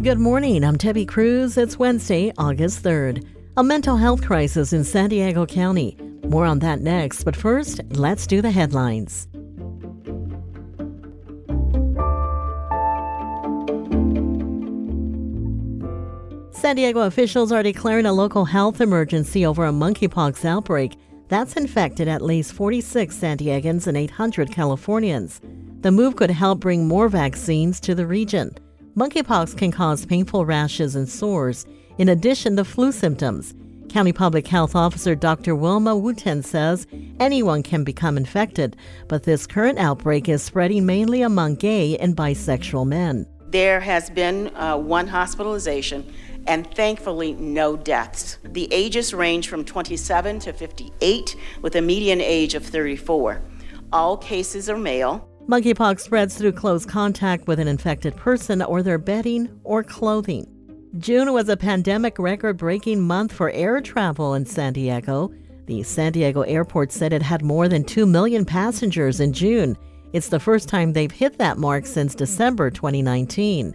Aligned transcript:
Good 0.00 0.20
morning. 0.20 0.62
I'm 0.62 0.76
Debbie 0.76 1.04
Cruz. 1.04 1.58
It's 1.58 1.76
Wednesday, 1.76 2.32
August 2.38 2.84
3rd. 2.84 3.26
A 3.56 3.64
mental 3.64 3.96
health 3.96 4.24
crisis 4.24 4.72
in 4.72 4.84
San 4.84 5.10
Diego 5.10 5.44
County. 5.44 5.98
More 6.22 6.44
on 6.44 6.60
that 6.60 6.80
next, 6.80 7.24
but 7.24 7.34
first, 7.34 7.80
let's 7.90 8.24
do 8.24 8.40
the 8.40 8.52
headlines. 8.52 9.26
San 16.52 16.76
Diego 16.76 17.00
officials 17.00 17.50
are 17.50 17.64
declaring 17.64 18.06
a 18.06 18.12
local 18.12 18.44
health 18.44 18.80
emergency 18.80 19.44
over 19.44 19.66
a 19.66 19.72
monkeypox 19.72 20.44
outbreak 20.44 20.96
that's 21.26 21.56
infected 21.56 22.06
at 22.06 22.22
least 22.22 22.52
46 22.52 23.16
San 23.16 23.36
Diegans 23.36 23.88
and 23.88 23.96
800 23.96 24.52
Californians. 24.52 25.40
The 25.80 25.90
move 25.90 26.14
could 26.14 26.30
help 26.30 26.60
bring 26.60 26.86
more 26.86 27.08
vaccines 27.08 27.80
to 27.80 27.96
the 27.96 28.06
region. 28.06 28.54
Monkeypox 28.98 29.56
can 29.56 29.70
cause 29.70 30.04
painful 30.04 30.44
rashes 30.44 30.96
and 30.96 31.08
sores, 31.08 31.64
in 31.98 32.08
addition 32.08 32.56
to 32.56 32.64
flu 32.64 32.90
symptoms. 32.90 33.54
County 33.88 34.12
Public 34.12 34.48
Health 34.48 34.74
Officer 34.74 35.14
Dr. 35.14 35.54
Wilma 35.54 35.96
Wooten 35.96 36.42
says 36.42 36.84
anyone 37.20 37.62
can 37.62 37.84
become 37.84 38.16
infected, 38.16 38.76
but 39.06 39.22
this 39.22 39.46
current 39.46 39.78
outbreak 39.78 40.28
is 40.28 40.42
spreading 40.42 40.84
mainly 40.84 41.22
among 41.22 41.54
gay 41.54 41.96
and 41.98 42.16
bisexual 42.16 42.88
men. 42.88 43.24
There 43.46 43.78
has 43.78 44.10
been 44.10 44.48
uh, 44.56 44.76
one 44.76 45.06
hospitalization 45.06 46.12
and 46.48 46.68
thankfully 46.74 47.34
no 47.34 47.76
deaths. 47.76 48.38
The 48.42 48.66
ages 48.72 49.14
range 49.14 49.46
from 49.46 49.64
27 49.64 50.40
to 50.40 50.52
58 50.52 51.36
with 51.62 51.76
a 51.76 51.82
median 51.82 52.20
age 52.20 52.54
of 52.56 52.66
34. 52.66 53.40
All 53.92 54.16
cases 54.16 54.68
are 54.68 54.76
male. 54.76 55.28
Monkeypox 55.48 56.00
spreads 56.00 56.34
through 56.34 56.52
close 56.52 56.84
contact 56.84 57.46
with 57.46 57.58
an 57.58 57.68
infected 57.68 58.14
person 58.16 58.60
or 58.60 58.82
their 58.82 58.98
bedding 58.98 59.48
or 59.64 59.82
clothing. 59.82 60.46
June 60.98 61.32
was 61.32 61.48
a 61.48 61.56
pandemic 61.56 62.18
record 62.18 62.58
breaking 62.58 63.00
month 63.00 63.32
for 63.32 63.50
air 63.52 63.80
travel 63.80 64.34
in 64.34 64.44
San 64.44 64.74
Diego. 64.74 65.32
The 65.64 65.82
San 65.84 66.12
Diego 66.12 66.42
airport 66.42 66.92
said 66.92 67.14
it 67.14 67.22
had 67.22 67.40
more 67.40 67.66
than 67.66 67.82
2 67.82 68.04
million 68.04 68.44
passengers 68.44 69.20
in 69.20 69.32
June. 69.32 69.74
It's 70.12 70.28
the 70.28 70.38
first 70.38 70.68
time 70.68 70.92
they've 70.92 71.10
hit 71.10 71.38
that 71.38 71.56
mark 71.56 71.86
since 71.86 72.14
December 72.14 72.70
2019. 72.70 73.74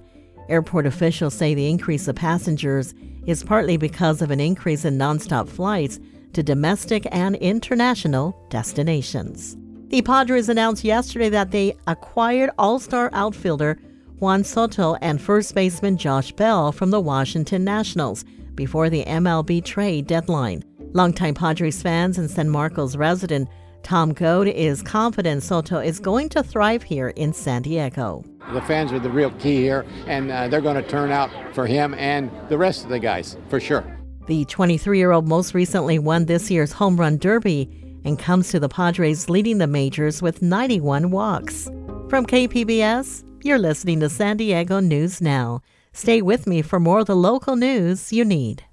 Airport 0.49 0.85
officials 0.85 1.33
say 1.33 1.55
the 1.55 1.71
increase 1.71 2.07
of 2.07 2.16
passengers 2.16 2.94
is 3.25 3.44
partly 3.44 3.77
because 3.77 4.21
of 4.21 4.29
an 4.29 4.39
increase 4.39 4.85
in 4.85 4.99
nonstop 4.99 5.49
flights 5.49 5.99
to 6.33 6.44
domestic 6.44 7.07
and 7.11 7.35
international 7.38 8.38
destinations. 8.49 9.57
The 9.94 10.02
Padres 10.02 10.49
announced 10.49 10.83
yesterday 10.83 11.30
that 11.30 11.52
they 11.52 11.77
acquired 11.86 12.49
all 12.58 12.80
star 12.80 13.11
outfielder 13.13 13.77
Juan 14.17 14.44
Soto 14.44 14.95
and 14.95 15.22
first 15.22 15.53
baseman 15.53 15.97
Josh 15.97 16.31
Bell 16.31 16.72
from 16.72 16.89
the 16.89 17.00
Washington 17.00 17.63
Nationals 17.63 18.25
before 18.55 18.89
the 18.89 19.05
MLB 19.05 19.63
trade 19.63 20.08
deadline. 20.08 20.63
Longtime 20.94 21.35
Padres 21.35 21.83
fans 21.83 22.17
and 22.17 22.27
San 22.27 22.50
Marcos 22.50 22.95
resident 22.95 23.47
Tom 23.83 24.13
Goad 24.13 24.47
is 24.47 24.81
confident 24.81 25.44
Soto 25.44 25.77
is 25.77 26.00
going 26.00 26.28
to 26.30 26.41
thrive 26.41 26.81
here 26.81 27.09
in 27.09 27.31
San 27.31 27.61
Diego. 27.61 28.25
The 28.52 28.61
fans 28.61 28.91
are 28.94 29.00
the 29.00 29.11
real 29.11 29.30
key 29.33 29.57
here, 29.57 29.85
and 30.07 30.31
uh, 30.31 30.47
they're 30.47 30.59
going 30.59 30.83
to 30.83 30.89
turn 30.89 31.11
out 31.11 31.30
for 31.53 31.67
him 31.67 31.94
and 31.94 32.31
the 32.50 32.57
rest 32.57 32.83
of 32.83 32.89
the 32.89 32.97
guys, 32.97 33.38
for 33.47 33.59
sure. 33.59 33.85
The 34.25 34.45
23 34.45 34.97
year 34.97 35.11
old 35.11 35.28
most 35.28 35.53
recently 35.53 36.00
won 36.00 36.25
this 36.25 36.50
year's 36.50 36.72
Home 36.72 36.97
Run 36.97 37.17
Derby 37.19 37.82
and 38.05 38.19
comes 38.19 38.49
to 38.49 38.59
the 38.59 38.69
Padres 38.69 39.29
leading 39.29 39.57
the 39.57 39.67
majors 39.67 40.21
with 40.21 40.41
91 40.41 41.11
walks. 41.11 41.65
From 42.09 42.25
KPBS, 42.25 43.23
you're 43.43 43.59
listening 43.59 43.99
to 44.01 44.09
San 44.09 44.37
Diego 44.37 44.79
News 44.79 45.21
Now. 45.21 45.61
Stay 45.93 46.21
with 46.21 46.47
me 46.47 46.61
for 46.61 46.79
more 46.79 46.99
of 46.99 47.07
the 47.07 47.15
local 47.15 47.55
news 47.55 48.11
you 48.11 48.25
need. 48.25 48.63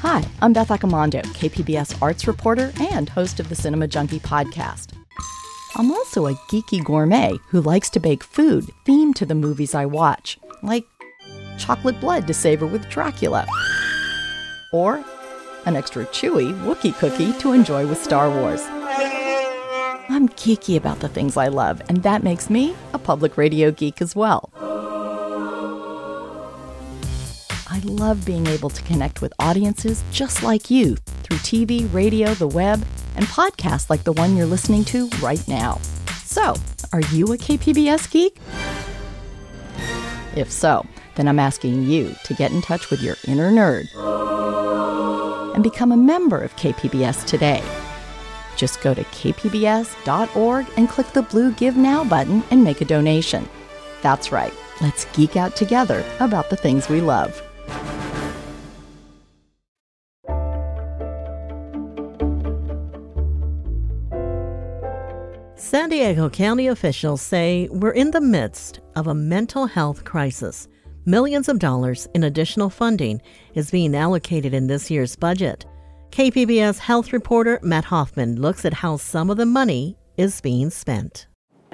Hi, 0.00 0.22
I'm 0.42 0.52
Beth 0.52 0.68
Accomando, 0.68 1.22
KPBS 1.22 2.00
arts 2.02 2.26
reporter 2.26 2.72
and 2.78 3.08
host 3.08 3.40
of 3.40 3.48
the 3.48 3.54
Cinema 3.54 3.88
Junkie 3.88 4.20
podcast. 4.20 4.92
I'm 5.76 5.90
also 5.90 6.26
a 6.26 6.34
geeky 6.50 6.84
gourmet 6.84 7.36
who 7.48 7.60
likes 7.60 7.90
to 7.90 8.00
bake 8.00 8.22
food 8.22 8.70
themed 8.86 9.14
to 9.16 9.26
the 9.26 9.34
movies 9.34 9.74
I 9.74 9.86
watch, 9.86 10.38
like 10.62 10.84
chocolate 11.58 11.98
blood 12.00 12.26
to 12.26 12.34
savor 12.34 12.66
with 12.66 12.88
Dracula, 12.88 13.46
or 14.72 15.04
an 15.66 15.76
extra 15.76 16.04
chewy 16.06 16.52
Wookiee 16.62 16.96
cookie 16.98 17.32
to 17.34 17.52
enjoy 17.52 17.86
with 17.86 18.02
Star 18.02 18.30
Wars. 18.30 18.62
I'm 20.08 20.28
geeky 20.30 20.76
about 20.76 21.00
the 21.00 21.08
things 21.08 21.36
I 21.36 21.48
love, 21.48 21.80
and 21.88 22.02
that 22.02 22.22
makes 22.22 22.50
me 22.50 22.74
a 22.92 22.98
public 22.98 23.36
radio 23.36 23.70
geek 23.70 24.02
as 24.02 24.14
well. 24.14 24.50
I 27.66 27.80
love 27.84 28.24
being 28.24 28.46
able 28.46 28.70
to 28.70 28.82
connect 28.82 29.22
with 29.22 29.32
audiences 29.38 30.04
just 30.12 30.42
like 30.42 30.70
you 30.70 30.96
through 31.22 31.38
TV, 31.38 31.92
radio, 31.92 32.34
the 32.34 32.46
web, 32.46 32.84
and 33.16 33.26
podcasts 33.26 33.88
like 33.88 34.04
the 34.04 34.12
one 34.12 34.36
you're 34.36 34.46
listening 34.46 34.84
to 34.86 35.08
right 35.22 35.46
now. 35.48 35.80
So, 36.24 36.54
are 36.92 37.00
you 37.12 37.32
a 37.32 37.38
KPBS 37.38 38.10
geek? 38.10 38.38
If 40.36 40.50
so, 40.50 40.86
then 41.16 41.28
I'm 41.28 41.38
asking 41.38 41.84
you 41.84 42.14
to 42.24 42.34
get 42.34 42.52
in 42.52 42.60
touch 42.60 42.90
with 42.90 43.00
your 43.00 43.16
inner 43.26 43.50
nerd 43.50 44.33
and 45.54 45.62
become 45.62 45.92
a 45.92 45.96
member 45.96 46.40
of 46.40 46.54
KPBS 46.56 47.24
today. 47.24 47.62
Just 48.56 48.80
go 48.82 48.94
to 48.94 49.02
kpbs.org 49.04 50.66
and 50.76 50.88
click 50.88 51.08
the 51.08 51.22
blue 51.22 51.52
Give 51.52 51.76
Now 51.76 52.04
button 52.04 52.42
and 52.50 52.62
make 52.62 52.80
a 52.80 52.84
donation. 52.84 53.48
That's 54.02 54.30
right, 54.30 54.52
let's 54.80 55.06
geek 55.06 55.36
out 55.36 55.56
together 55.56 56.04
about 56.20 56.50
the 56.50 56.56
things 56.56 56.88
we 56.88 57.00
love. 57.00 57.42
San 65.74 65.88
Diego 65.88 66.28
County 66.30 66.68
officials 66.68 67.20
say 67.20 67.68
we're 67.72 67.90
in 67.90 68.12
the 68.12 68.20
midst 68.20 68.78
of 68.94 69.08
a 69.08 69.14
mental 69.14 69.66
health 69.66 70.04
crisis. 70.04 70.68
Millions 71.06 71.50
of 71.50 71.58
dollars 71.58 72.08
in 72.14 72.24
additional 72.24 72.70
funding 72.70 73.20
is 73.52 73.70
being 73.70 73.94
allocated 73.94 74.54
in 74.54 74.68
this 74.68 74.90
year's 74.90 75.16
budget. 75.16 75.66
KPBS 76.12 76.78
health 76.78 77.12
reporter 77.12 77.60
Matt 77.62 77.84
Hoffman 77.84 78.40
looks 78.40 78.64
at 78.64 78.72
how 78.72 78.96
some 78.96 79.28
of 79.28 79.36
the 79.36 79.44
money 79.44 79.98
is 80.16 80.40
being 80.40 80.70
spent. 80.70 81.26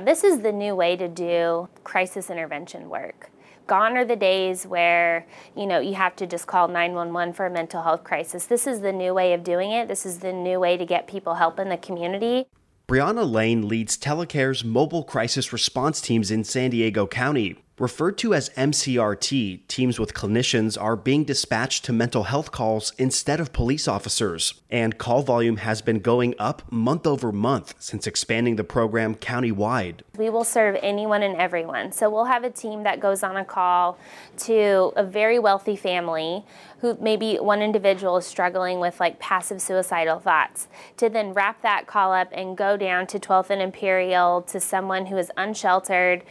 This 0.04 0.24
is 0.24 0.40
the 0.40 0.50
new 0.50 0.74
way 0.74 0.96
to 0.96 1.06
do 1.06 1.68
crisis 1.84 2.28
intervention 2.28 2.88
work. 2.88 3.30
Gone 3.68 3.96
are 3.96 4.04
the 4.04 4.16
days 4.16 4.66
where, 4.66 5.24
you 5.56 5.68
know, 5.68 5.78
you 5.78 5.94
have 5.94 6.16
to 6.16 6.26
just 6.26 6.48
call 6.48 6.66
911 6.66 7.32
for 7.34 7.46
a 7.46 7.50
mental 7.50 7.84
health 7.84 8.02
crisis. 8.02 8.46
This 8.46 8.66
is 8.66 8.80
the 8.80 8.92
new 8.92 9.14
way 9.14 9.32
of 9.32 9.44
doing 9.44 9.70
it. 9.70 9.86
This 9.86 10.04
is 10.04 10.18
the 10.18 10.32
new 10.32 10.58
way 10.58 10.76
to 10.76 10.84
get 10.84 11.06
people 11.06 11.34
help 11.36 11.60
in 11.60 11.68
the 11.68 11.76
community. 11.76 12.46
Brianna 12.88 13.30
Lane 13.30 13.68
leads 13.68 13.96
Telecare's 13.96 14.64
mobile 14.64 15.04
crisis 15.04 15.52
response 15.52 16.00
teams 16.00 16.32
in 16.32 16.42
San 16.42 16.70
Diego 16.70 17.06
County. 17.06 17.56
Referred 17.80 18.18
to 18.18 18.34
as 18.34 18.50
MCRT, 18.50 19.66
teams 19.66 19.98
with 19.98 20.12
clinicians 20.12 20.78
are 20.78 20.96
being 20.96 21.24
dispatched 21.24 21.82
to 21.86 21.94
mental 21.94 22.24
health 22.24 22.52
calls 22.52 22.92
instead 22.98 23.40
of 23.40 23.54
police 23.54 23.88
officers. 23.88 24.52
And 24.68 24.98
call 24.98 25.22
volume 25.22 25.56
has 25.56 25.80
been 25.80 26.00
going 26.00 26.34
up 26.38 26.70
month 26.70 27.06
over 27.06 27.32
month 27.32 27.76
since 27.78 28.06
expanding 28.06 28.56
the 28.56 28.64
program 28.64 29.14
countywide. 29.14 30.02
We 30.18 30.28
will 30.28 30.44
serve 30.44 30.76
anyone 30.82 31.22
and 31.22 31.34
everyone. 31.36 31.92
So 31.92 32.10
we'll 32.10 32.26
have 32.26 32.44
a 32.44 32.50
team 32.50 32.82
that 32.82 33.00
goes 33.00 33.22
on 33.22 33.38
a 33.38 33.46
call 33.46 33.96
to 34.40 34.92
a 34.94 35.02
very 35.02 35.38
wealthy 35.38 35.74
family 35.74 36.44
who 36.80 36.98
maybe 37.00 37.36
one 37.36 37.62
individual 37.62 38.18
is 38.18 38.26
struggling 38.26 38.80
with 38.80 39.00
like 39.00 39.18
passive 39.20 39.62
suicidal 39.62 40.18
thoughts, 40.18 40.68
to 40.98 41.08
then 41.08 41.32
wrap 41.32 41.62
that 41.62 41.86
call 41.86 42.12
up 42.12 42.28
and 42.32 42.58
go 42.58 42.76
down 42.76 43.06
to 43.06 43.18
12th 43.18 43.48
and 43.48 43.62
Imperial 43.62 44.42
to 44.42 44.60
someone 44.60 45.06
who 45.06 45.16
is 45.16 45.30
unsheltered 45.38 46.22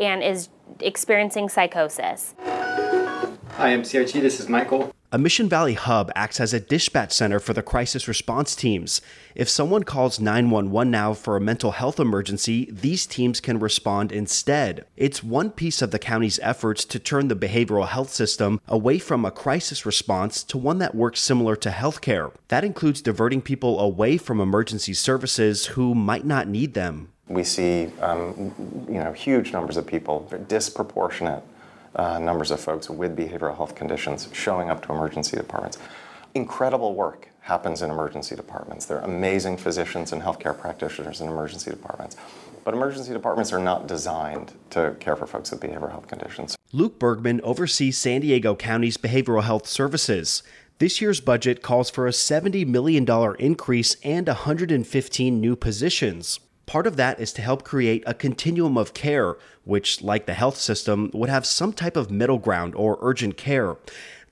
and 0.00 0.24
is 0.24 0.48
experiencing 0.80 1.48
psychosis. 1.48 2.34
Hi, 2.38 3.70
MCRT. 3.70 4.20
This 4.20 4.38
is 4.38 4.48
Michael. 4.48 4.92
A 5.12 5.18
Mission 5.18 5.48
Valley 5.48 5.74
hub 5.74 6.10
acts 6.14 6.40
as 6.40 6.52
a 6.52 6.60
dispatch 6.60 7.12
center 7.12 7.38
for 7.38 7.52
the 7.52 7.62
crisis 7.62 8.08
response 8.08 8.56
teams. 8.56 9.00
If 9.36 9.48
someone 9.48 9.84
calls 9.84 10.18
911 10.18 10.90
now 10.90 11.14
for 11.14 11.36
a 11.36 11.40
mental 11.40 11.70
health 11.70 12.00
emergency, 12.00 12.68
these 12.70 13.06
teams 13.06 13.40
can 13.40 13.60
respond 13.60 14.10
instead. 14.10 14.84
It's 14.96 15.22
one 15.22 15.50
piece 15.50 15.80
of 15.80 15.92
the 15.92 16.00
county's 16.00 16.40
efforts 16.40 16.84
to 16.86 16.98
turn 16.98 17.28
the 17.28 17.36
behavioral 17.36 17.86
health 17.86 18.10
system 18.10 18.60
away 18.66 18.98
from 18.98 19.24
a 19.24 19.30
crisis 19.30 19.86
response 19.86 20.42
to 20.42 20.58
one 20.58 20.78
that 20.78 20.94
works 20.94 21.20
similar 21.20 21.54
to 21.56 21.70
healthcare. 21.70 22.32
That 22.48 22.64
includes 22.64 23.00
diverting 23.00 23.42
people 23.42 23.78
away 23.78 24.18
from 24.18 24.40
emergency 24.40 24.92
services 24.92 25.66
who 25.66 25.94
might 25.94 26.26
not 26.26 26.48
need 26.48 26.74
them. 26.74 27.12
We 27.28 27.42
see, 27.42 27.90
um, 28.00 28.54
you 28.88 28.98
know, 28.98 29.12
huge 29.12 29.52
numbers 29.52 29.76
of 29.76 29.86
people, 29.86 30.30
disproportionate 30.48 31.42
uh, 31.96 32.18
numbers 32.18 32.50
of 32.50 32.60
folks 32.60 32.88
with 32.88 33.16
behavioral 33.16 33.56
health 33.56 33.74
conditions 33.74 34.28
showing 34.32 34.70
up 34.70 34.84
to 34.86 34.92
emergency 34.92 35.36
departments. 35.36 35.78
Incredible 36.34 36.94
work 36.94 37.28
happens 37.40 37.82
in 37.82 37.90
emergency 37.90 38.36
departments. 38.36 38.86
There 38.86 38.98
are 38.98 39.04
amazing 39.04 39.56
physicians 39.56 40.12
and 40.12 40.22
healthcare 40.22 40.56
practitioners 40.56 41.20
in 41.20 41.28
emergency 41.28 41.70
departments. 41.70 42.16
But 42.64 42.74
emergency 42.74 43.12
departments 43.12 43.52
are 43.52 43.60
not 43.60 43.86
designed 43.86 44.52
to 44.70 44.96
care 44.98 45.14
for 45.14 45.26
folks 45.26 45.52
with 45.52 45.60
behavioral 45.60 45.92
health 45.92 46.08
conditions. 46.08 46.56
Luke 46.72 46.98
Bergmann 46.98 47.40
oversees 47.42 47.96
San 47.96 48.20
Diego 48.20 48.56
County's 48.56 48.96
behavioral 48.96 49.44
health 49.44 49.68
services. 49.68 50.42
This 50.78 51.00
year's 51.00 51.20
budget 51.20 51.62
calls 51.62 51.88
for 51.88 52.06
a 52.06 52.10
$70 52.10 52.66
million 52.66 53.06
increase 53.38 53.96
and 54.02 54.26
115 54.26 55.40
new 55.40 55.56
positions. 55.56 56.40
Part 56.66 56.88
of 56.88 56.96
that 56.96 57.20
is 57.20 57.32
to 57.34 57.42
help 57.42 57.62
create 57.62 58.02
a 58.06 58.14
continuum 58.14 58.76
of 58.76 58.92
care, 58.92 59.36
which, 59.64 60.02
like 60.02 60.26
the 60.26 60.34
health 60.34 60.56
system, 60.56 61.10
would 61.14 61.30
have 61.30 61.46
some 61.46 61.72
type 61.72 61.96
of 61.96 62.10
middle 62.10 62.38
ground 62.38 62.74
or 62.74 62.98
urgent 63.00 63.36
care. 63.36 63.76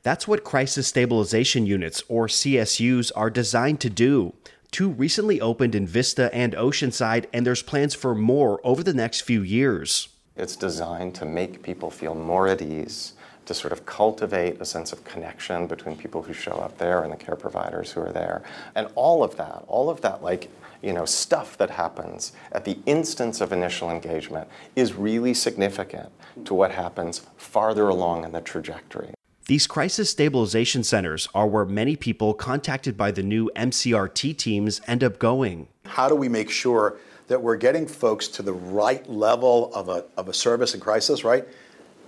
That's 0.03 0.27
what 0.27 0.43
crisis 0.43 0.89
stabilization 0.89 1.65
units, 1.65 2.03
or 2.09 2.27
CSUs, 2.27 3.13
are 3.15 3.31
designed 3.31 3.81
to 3.81 3.91
do. 3.91 4.35
Two 4.73 4.91
recently 4.91 5.41
opened 5.41 5.77
in 5.77 5.87
Vista 5.87 6.35
and 6.35 6.55
Oceanside, 6.55 7.27
and 7.33 7.47
there's 7.47 7.63
plans 7.63 7.95
for 7.95 8.17
more 8.17 8.61
over 8.65 8.83
the 8.83 8.93
next 8.93 9.21
few 9.21 9.43
years. 9.43 10.09
It's 10.37 10.57
designed 10.57 11.15
to 11.15 11.25
make 11.25 11.63
people 11.63 11.91
feel 11.91 12.17
more 12.17 12.49
at 12.49 12.61
ease, 12.61 13.13
to 13.47 13.55
sort 13.55 13.73
of 13.73 13.85
cultivate 13.87 14.61
a 14.61 14.65
sense 14.65 14.93
of 14.93 15.05
connection 15.05 15.67
between 15.67 15.97
people 15.97 16.23
who 16.23 16.33
show 16.33 16.53
up 16.53 16.79
there 16.79 17.03
and 17.03 17.13
the 17.13 17.17
care 17.17 17.37
providers 17.37 17.93
who 17.93 18.01
are 18.01 18.13
there. 18.13 18.43
And 18.75 18.89
all 18.95 19.23
of 19.23 19.37
that, 19.37 19.65
all 19.67 19.91
of 19.91 20.01
that, 20.03 20.23
like, 20.23 20.51
you 20.83 20.93
know, 20.93 21.05
stuff 21.05 21.57
that 21.59 21.71
happens 21.71 22.33
at 22.53 22.65
the 22.65 22.79
instance 22.87 23.41
of 23.41 23.53
initial 23.53 23.91
engagement 23.91 24.49
is 24.77 24.95
really 24.95 25.35
significant 25.35 26.11
to 26.45 26.55
what 26.55 26.71
happens 26.71 27.23
farther 27.37 27.89
along 27.89 28.25
in 28.25 28.33
the 28.33 28.41
trajectory. 28.41 29.15
These 29.47 29.67
crisis 29.67 30.09
stabilization 30.09 30.85
centers 30.85 31.29
are 31.35 31.47
where 31.47 31.67
many 31.67 31.97
people 31.97 32.33
contacted 32.33 32.97
by 32.97 33.11
the 33.11 33.23
new 33.23 33.51
MCRT 33.55 34.39
teams 34.39 34.81
end 34.87 35.05
up 35.05 35.19
going. 35.19 35.69
How 35.85 36.09
do 36.09 36.15
we 36.15 36.31
make 36.31 36.49
sure 36.49 36.97
that 37.29 37.43
we're 37.43 37.57
getting 37.57 37.87
folks 37.87 38.29
to 38.29 38.43
the 38.43 38.53
right 38.53 39.09
level 39.09 39.75
of 39.75 39.89
a, 39.89 40.05
of 40.17 40.29
a 40.29 40.35
service 40.35 40.75
in 40.75 40.81
crisis, 40.81 41.25
right? 41.25 41.47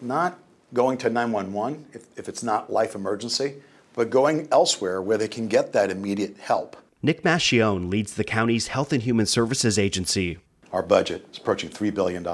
Not 0.00 0.38
going 0.72 0.98
to 0.98 1.10
911 1.10 1.86
if, 1.92 2.06
if 2.16 2.28
it's 2.28 2.42
not 2.42 2.72
life 2.72 2.94
emergency, 2.94 3.54
but 3.94 4.10
going 4.10 4.48
elsewhere 4.52 5.00
where 5.00 5.18
they 5.18 5.28
can 5.28 5.48
get 5.48 5.72
that 5.72 5.90
immediate 5.90 6.36
help. 6.38 6.76
Nick 7.02 7.22
Macchione 7.22 7.90
leads 7.90 8.14
the 8.14 8.24
county's 8.24 8.68
Health 8.68 8.92
and 8.92 9.02
Human 9.02 9.26
Services 9.26 9.78
Agency. 9.78 10.38
Our 10.72 10.82
budget 10.82 11.26
is 11.30 11.38
approaching 11.38 11.70
$3 11.70 11.94
billion. 11.94 12.26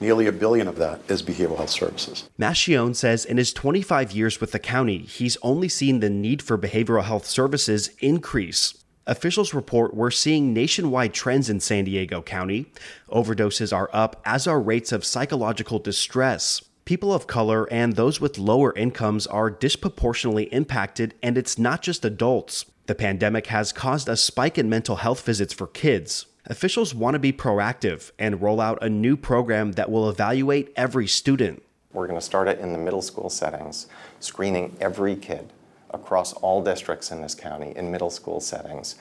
Nearly 0.00 0.26
a 0.26 0.32
billion 0.32 0.66
of 0.66 0.76
that 0.76 1.00
is 1.08 1.22
behavioral 1.22 1.58
health 1.58 1.70
services. 1.70 2.28
Macchione 2.36 2.96
says 2.96 3.24
in 3.24 3.36
his 3.36 3.52
25 3.52 4.10
years 4.10 4.40
with 4.40 4.50
the 4.50 4.58
county, 4.58 4.98
he's 4.98 5.36
only 5.42 5.68
seen 5.68 6.00
the 6.00 6.10
need 6.10 6.42
for 6.42 6.58
behavioral 6.58 7.04
health 7.04 7.26
services 7.26 7.90
increase. 8.00 8.82
Officials 9.06 9.54
report 9.54 9.94
we're 9.94 10.10
seeing 10.10 10.52
nationwide 10.52 11.14
trends 11.14 11.48
in 11.48 11.60
San 11.60 11.84
Diego 11.84 12.22
County. 12.22 12.66
Overdoses 13.10 13.72
are 13.72 13.90
up, 13.92 14.20
as 14.24 14.46
are 14.46 14.60
rates 14.60 14.90
of 14.90 15.04
psychological 15.04 15.78
distress. 15.78 16.62
People 16.84 17.14
of 17.14 17.28
color 17.28 17.72
and 17.72 17.94
those 17.94 18.20
with 18.20 18.38
lower 18.38 18.76
incomes 18.76 19.28
are 19.28 19.50
disproportionately 19.50 20.44
impacted, 20.52 21.14
and 21.22 21.38
it's 21.38 21.56
not 21.56 21.80
just 21.80 22.04
adults. 22.04 22.64
The 22.86 22.96
pandemic 22.96 23.46
has 23.46 23.72
caused 23.72 24.08
a 24.08 24.16
spike 24.16 24.58
in 24.58 24.68
mental 24.68 24.96
health 24.96 25.24
visits 25.24 25.52
for 25.52 25.68
kids. 25.68 26.26
Officials 26.46 26.92
want 26.92 27.14
to 27.14 27.20
be 27.20 27.32
proactive 27.32 28.10
and 28.18 28.42
roll 28.42 28.60
out 28.60 28.82
a 28.82 28.88
new 28.88 29.16
program 29.16 29.72
that 29.72 29.92
will 29.92 30.10
evaluate 30.10 30.72
every 30.74 31.06
student. 31.06 31.62
We're 31.92 32.08
going 32.08 32.18
to 32.18 32.24
start 32.24 32.48
it 32.48 32.58
in 32.58 32.72
the 32.72 32.78
middle 32.78 33.02
school 33.02 33.30
settings, 33.30 33.86
screening 34.18 34.76
every 34.80 35.14
kid 35.14 35.52
across 35.90 36.32
all 36.32 36.64
districts 36.64 37.12
in 37.12 37.20
this 37.20 37.36
county 37.36 37.72
in 37.76 37.92
middle 37.92 38.10
school 38.10 38.40
settings. 38.40 38.96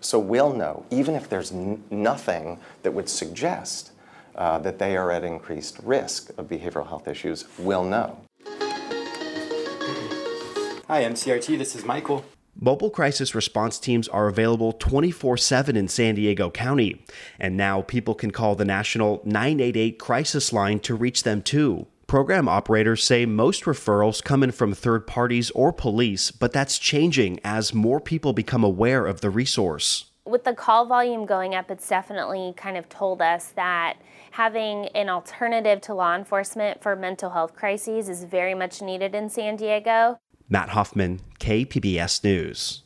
So 0.00 0.18
we'll 0.18 0.52
know, 0.52 0.84
even 0.90 1.14
if 1.14 1.28
there's 1.28 1.52
nothing 1.52 2.58
that 2.82 2.92
would 2.92 3.08
suggest 3.08 3.92
uh, 4.40 4.58
that 4.58 4.78
they 4.78 4.96
are 4.96 5.12
at 5.12 5.22
increased 5.22 5.78
risk 5.84 6.30
of 6.38 6.48
behavioral 6.48 6.88
health 6.88 7.06
issues, 7.06 7.44
we'll 7.58 7.84
know. 7.84 8.18
Hi, 10.88 11.04
MCRT, 11.04 11.58
this 11.58 11.76
is 11.76 11.84
Michael. 11.84 12.24
Mobile 12.58 12.90
crisis 12.90 13.34
response 13.34 13.78
teams 13.78 14.08
are 14.08 14.26
available 14.26 14.72
24 14.72 15.36
7 15.36 15.76
in 15.76 15.86
San 15.86 16.16
Diego 16.16 16.50
County, 16.50 17.04
and 17.38 17.56
now 17.56 17.82
people 17.82 18.14
can 18.14 18.32
call 18.32 18.56
the 18.56 18.64
national 18.64 19.22
988 19.24 19.98
crisis 19.98 20.52
line 20.52 20.80
to 20.80 20.94
reach 20.94 21.22
them 21.22 21.42
too. 21.42 21.86
Program 22.08 22.48
operators 22.48 23.04
say 23.04 23.24
most 23.24 23.64
referrals 23.64 24.24
come 24.24 24.42
in 24.42 24.50
from 24.50 24.74
third 24.74 25.06
parties 25.06 25.52
or 25.52 25.72
police, 25.72 26.32
but 26.32 26.52
that's 26.52 26.76
changing 26.76 27.38
as 27.44 27.72
more 27.72 28.00
people 28.00 28.32
become 28.32 28.64
aware 28.64 29.06
of 29.06 29.20
the 29.20 29.30
resource. 29.30 30.09
With 30.30 30.44
the 30.44 30.54
call 30.54 30.86
volume 30.86 31.26
going 31.26 31.56
up, 31.56 31.72
it's 31.72 31.88
definitely 31.88 32.54
kind 32.56 32.76
of 32.76 32.88
told 32.88 33.20
us 33.20 33.48
that 33.56 33.96
having 34.30 34.86
an 34.94 35.08
alternative 35.08 35.80
to 35.80 35.94
law 35.94 36.14
enforcement 36.14 36.80
for 36.80 36.94
mental 36.94 37.30
health 37.30 37.56
crises 37.56 38.08
is 38.08 38.22
very 38.22 38.54
much 38.54 38.80
needed 38.80 39.12
in 39.12 39.28
San 39.28 39.56
Diego. 39.56 40.20
Matt 40.48 40.68
Hoffman, 40.68 41.20
KPBS 41.40 42.22
News. 42.22 42.84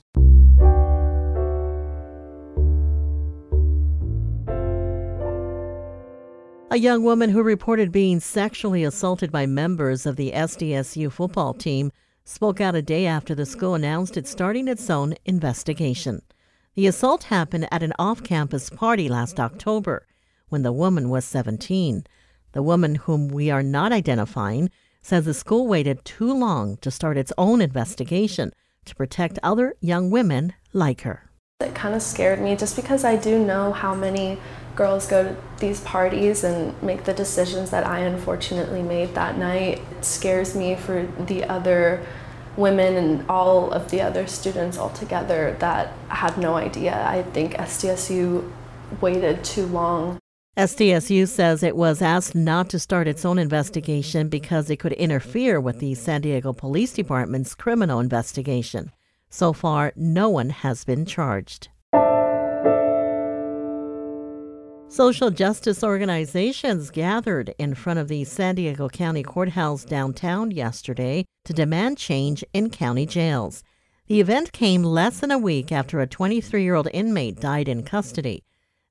A 6.70 6.79
young 6.79 7.05
woman 7.05 7.29
who 7.29 7.43
reported 7.43 7.93
being 7.93 8.20
sexually 8.20 8.85
assaulted 8.85 9.31
by 9.31 9.44
members 9.44 10.06
of 10.06 10.17
the 10.17 10.32
SDSU 10.32 11.12
football 11.12 11.52
team 11.52 11.93
spoke 12.25 12.62
out 12.62 12.75
a 12.75 12.81
day 12.81 13.05
after 13.05 13.35
the 13.35 13.44
school 13.44 13.75
announced 13.75 14.17
it's 14.17 14.31
starting 14.31 14.67
its 14.67 14.88
own 14.88 15.14
investigation. 15.26 16.23
The 16.75 16.88
assault 16.88 17.25
happened 17.25 17.69
at 17.71 17.85
an 17.85 17.93
off 18.00 18.25
campus 18.25 18.69
party 18.69 19.09
last 19.09 19.38
October 19.38 20.09
when 20.49 20.62
the 20.62 20.73
woman 20.73 21.09
was 21.09 21.25
17. 21.25 22.05
The 22.50 22.62
woman, 22.65 22.97
whom 22.97 23.29
we 23.29 23.49
are 23.49 23.62
not 23.62 23.93
identifying, 23.93 24.71
says 25.00 25.25
the 25.25 25.35
school 25.35 25.69
waited 25.69 26.05
too 26.05 26.32
long 26.32 26.76
to 26.79 26.91
start 26.91 27.17
its 27.17 27.32
own 27.38 27.61
investigation 27.61 28.53
to 28.87 28.97
protect 28.97 29.38
other 29.41 29.75
young 29.81 30.11
women 30.11 30.53
like 30.73 31.03
her. 31.03 31.31
It 31.61 31.76
kind 31.76 31.94
of 31.94 32.03
scared 32.03 32.41
me 32.41 32.56
just 32.56 32.75
because 32.75 33.05
I 33.05 33.17
do 33.17 33.38
know 33.38 33.73
how 33.73 33.94
many 33.94 34.38
girls 34.75 35.06
go 35.06 35.23
to 35.23 35.37
these 35.61 35.81
parties 35.82 36.43
and 36.43 36.81
make 36.82 37.05
the 37.05 37.15
decisions 37.15 37.71
that 37.71 37.87
I 37.87 38.00
unfortunately 38.00 38.82
made 38.82 39.15
that 39.15 39.38
night. 39.38 39.81
It 39.93 40.05
scares 40.05 40.56
me 40.56 40.75
for 40.75 41.06
the 41.21 41.44
other 41.44 42.05
women 42.56 42.94
and 42.96 43.28
all 43.28 43.70
of 43.72 43.90
the 43.90 44.00
other 44.00 44.26
students 44.26 44.78
altogether 44.78 45.56
that 45.60 45.92
had 46.08 46.38
no 46.38 46.54
idea. 46.54 47.06
I 47.06 47.22
think 47.22 47.54
SDSU 47.54 48.50
waited 49.00 49.42
too 49.44 49.66
long. 49.66 50.18
SDSU 50.56 51.26
says 51.26 51.64
it 51.64 51.76
was 51.76 52.00
asked 52.00 52.36
not 52.36 52.70
to 52.70 52.78
start 52.78 53.08
its 53.08 53.25
own 53.25 53.40
investigation 53.40 54.28
because 54.28 54.70
it 54.70 54.76
could 54.76 54.92
interfere 54.92 55.61
with 55.61 55.80
the 55.80 55.94
San 55.94 56.20
Diego 56.20 56.52
Police 56.52 56.92
Department's 56.92 57.56
criminal 57.56 57.99
investigation. 57.99 58.92
So 59.28 59.52
far, 59.52 59.92
no 59.96 60.28
one 60.28 60.50
has 60.50 60.84
been 60.84 61.06
charged. 61.06 61.70
Social 64.94 65.30
justice 65.30 65.82
organizations 65.82 66.92
gathered 66.92 67.52
in 67.58 67.74
front 67.74 67.98
of 67.98 68.06
the 68.06 68.22
San 68.22 68.54
Diego 68.54 68.88
County 68.88 69.24
Courthouse 69.24 69.84
downtown 69.84 70.52
yesterday 70.52 71.24
to 71.46 71.52
demand 71.52 71.98
change 71.98 72.44
in 72.52 72.70
county 72.70 73.04
jails. 73.04 73.64
The 74.06 74.20
event 74.20 74.52
came 74.52 74.84
less 74.84 75.18
than 75.18 75.32
a 75.32 75.36
week 75.36 75.72
after 75.72 75.98
a 75.98 76.06
23 76.06 76.62
year 76.62 76.76
old 76.76 76.86
inmate 76.94 77.40
died 77.40 77.66
in 77.66 77.82
custody, 77.82 78.44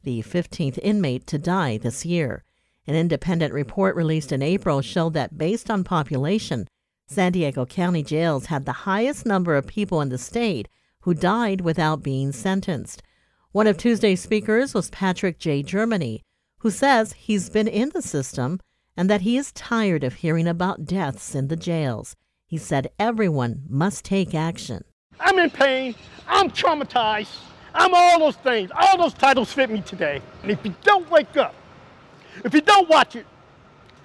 the 0.03 0.21
15th 0.23 0.77
inmate 0.83 1.25
to 1.27 1.37
die 1.37 1.77
this 1.77 2.05
year. 2.05 2.43
An 2.85 2.95
independent 2.95 3.53
report 3.53 3.95
released 3.95 4.33
in 4.33 4.41
April 4.41 4.81
showed 4.81 5.13
that 5.13 5.37
based 5.37 5.71
on 5.71 5.85
population, 5.85 6.67
San 7.07 7.31
Diego 7.31 7.65
County 7.65 8.03
jails 8.03 8.47
had 8.47 8.65
the 8.65 8.83
highest 8.83 9.25
number 9.25 9.55
of 9.55 9.67
people 9.67 10.01
in 10.01 10.09
the 10.09 10.17
state 10.17 10.67
who 11.03 11.13
died 11.13 11.61
without 11.61 12.03
being 12.03 12.33
sentenced. 12.33 13.01
One 13.53 13.67
of 13.67 13.77
Tuesday's 13.77 14.19
speakers 14.19 14.73
was 14.73 14.89
Patrick 14.89 15.37
J. 15.37 15.61
Germany, 15.61 16.23
who 16.61 16.71
says 16.71 17.13
he's 17.13 17.51
been 17.51 17.67
in 17.67 17.91
the 17.93 18.01
system 18.01 18.59
and 18.97 19.07
that 19.11 19.21
he 19.21 19.37
is 19.37 19.51
tired 19.51 20.03
of 20.03 20.15
hearing 20.15 20.47
about 20.47 20.85
deaths 20.85 21.35
in 21.35 21.49
the 21.49 21.55
jails. 21.55 22.15
He 22.47 22.57
said 22.57 22.89
everyone 22.97 23.61
must 23.69 24.05
take 24.05 24.33
action. 24.33 24.85
I'm 25.19 25.37
in 25.37 25.51
pain. 25.51 25.93
I'm 26.27 26.49
traumatized. 26.49 27.37
I'm 27.75 27.93
all 27.93 28.17
those 28.17 28.37
things. 28.37 28.71
All 28.75 28.97
those 28.97 29.13
titles 29.13 29.53
fit 29.53 29.69
me 29.69 29.81
today. 29.81 30.19
And 30.41 30.49
if 30.49 30.65
you 30.65 30.73
don't 30.81 31.07
wake 31.11 31.37
up, 31.37 31.53
if 32.43 32.55
you 32.55 32.61
don't 32.61 32.89
watch 32.89 33.15
it, 33.15 33.27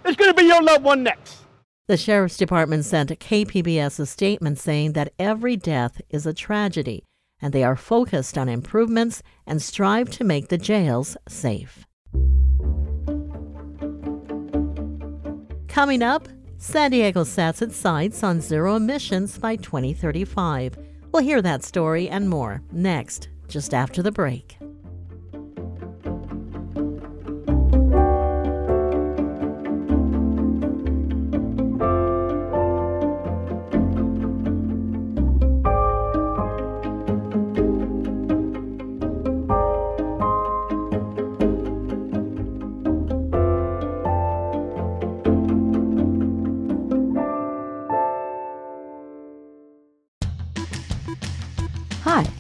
it's 0.04 0.16
going 0.16 0.30
to 0.30 0.38
be 0.38 0.46
your 0.46 0.62
loved 0.62 0.84
one 0.84 1.02
next. 1.02 1.38
The 1.86 1.96
Sheriff's 1.96 2.36
Department 2.36 2.84
sent 2.84 3.18
KPBS 3.18 3.98
a 3.98 4.04
statement 4.04 4.58
saying 4.58 4.92
that 4.92 5.14
every 5.18 5.56
death 5.56 6.02
is 6.10 6.26
a 6.26 6.34
tragedy 6.34 7.04
and 7.40 7.52
they 7.52 7.64
are 7.64 7.76
focused 7.76 8.36
on 8.36 8.48
improvements 8.48 9.22
and 9.46 9.62
strive 9.62 10.10
to 10.10 10.24
make 10.24 10.48
the 10.48 10.58
jails 10.58 11.16
safe. 11.28 11.86
Coming 15.68 16.02
up, 16.02 16.28
San 16.56 16.90
Diego 16.90 17.22
sets 17.22 17.62
its 17.62 17.76
sights 17.76 18.24
on 18.24 18.40
zero 18.40 18.74
emissions 18.74 19.38
by 19.38 19.54
2035. 19.56 20.76
We'll 21.12 21.22
hear 21.22 21.40
that 21.40 21.62
story 21.62 22.08
and 22.08 22.28
more 22.28 22.62
next, 22.72 23.28
just 23.46 23.72
after 23.72 24.02
the 24.02 24.10
break. 24.10 24.57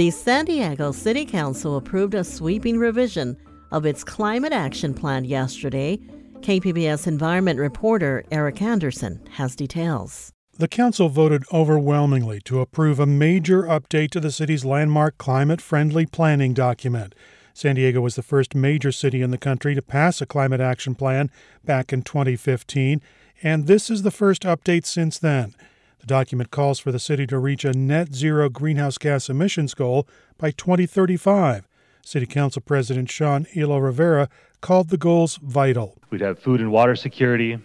The 0.00 0.10
San 0.10 0.46
Diego 0.46 0.92
City 0.92 1.26
Council 1.26 1.76
approved 1.76 2.14
a 2.14 2.24
sweeping 2.24 2.78
revision 2.78 3.36
of 3.70 3.84
its 3.84 4.02
climate 4.02 4.54
action 4.54 4.94
plan 4.94 5.26
yesterday. 5.26 5.98
KPBS 6.40 7.06
environment 7.06 7.58
reporter 7.58 8.24
Eric 8.30 8.62
Anderson 8.62 9.20
has 9.32 9.54
details. 9.54 10.32
The 10.56 10.68
council 10.68 11.10
voted 11.10 11.44
overwhelmingly 11.52 12.40
to 12.46 12.60
approve 12.60 12.98
a 12.98 13.04
major 13.04 13.64
update 13.64 14.08
to 14.12 14.20
the 14.20 14.32
city's 14.32 14.64
landmark 14.64 15.18
climate 15.18 15.60
friendly 15.60 16.06
planning 16.06 16.54
document. 16.54 17.14
San 17.52 17.74
Diego 17.74 18.00
was 18.00 18.14
the 18.14 18.22
first 18.22 18.54
major 18.54 18.92
city 18.92 19.20
in 19.20 19.30
the 19.30 19.36
country 19.36 19.74
to 19.74 19.82
pass 19.82 20.22
a 20.22 20.26
climate 20.26 20.62
action 20.62 20.94
plan 20.94 21.30
back 21.62 21.92
in 21.92 22.00
2015, 22.00 23.02
and 23.42 23.66
this 23.66 23.90
is 23.90 24.00
the 24.00 24.10
first 24.10 24.44
update 24.44 24.86
since 24.86 25.18
then. 25.18 25.54
The 26.00 26.06
document 26.06 26.50
calls 26.50 26.78
for 26.78 26.92
the 26.92 26.98
city 26.98 27.26
to 27.26 27.38
reach 27.38 27.62
a 27.62 27.74
net 27.74 28.14
zero 28.14 28.48
greenhouse 28.48 28.96
gas 28.96 29.28
emissions 29.28 29.74
goal 29.74 30.08
by 30.38 30.50
2035. 30.50 31.68
City 32.02 32.24
Council 32.24 32.62
President 32.62 33.10
Sean 33.10 33.46
Elo 33.54 33.76
Rivera 33.76 34.30
called 34.62 34.88
the 34.88 34.96
goals 34.96 35.36
vital. 35.42 35.98
We'd 36.08 36.22
have 36.22 36.38
food 36.38 36.62
and 36.62 36.72
water 36.72 36.96
security, 36.96 37.58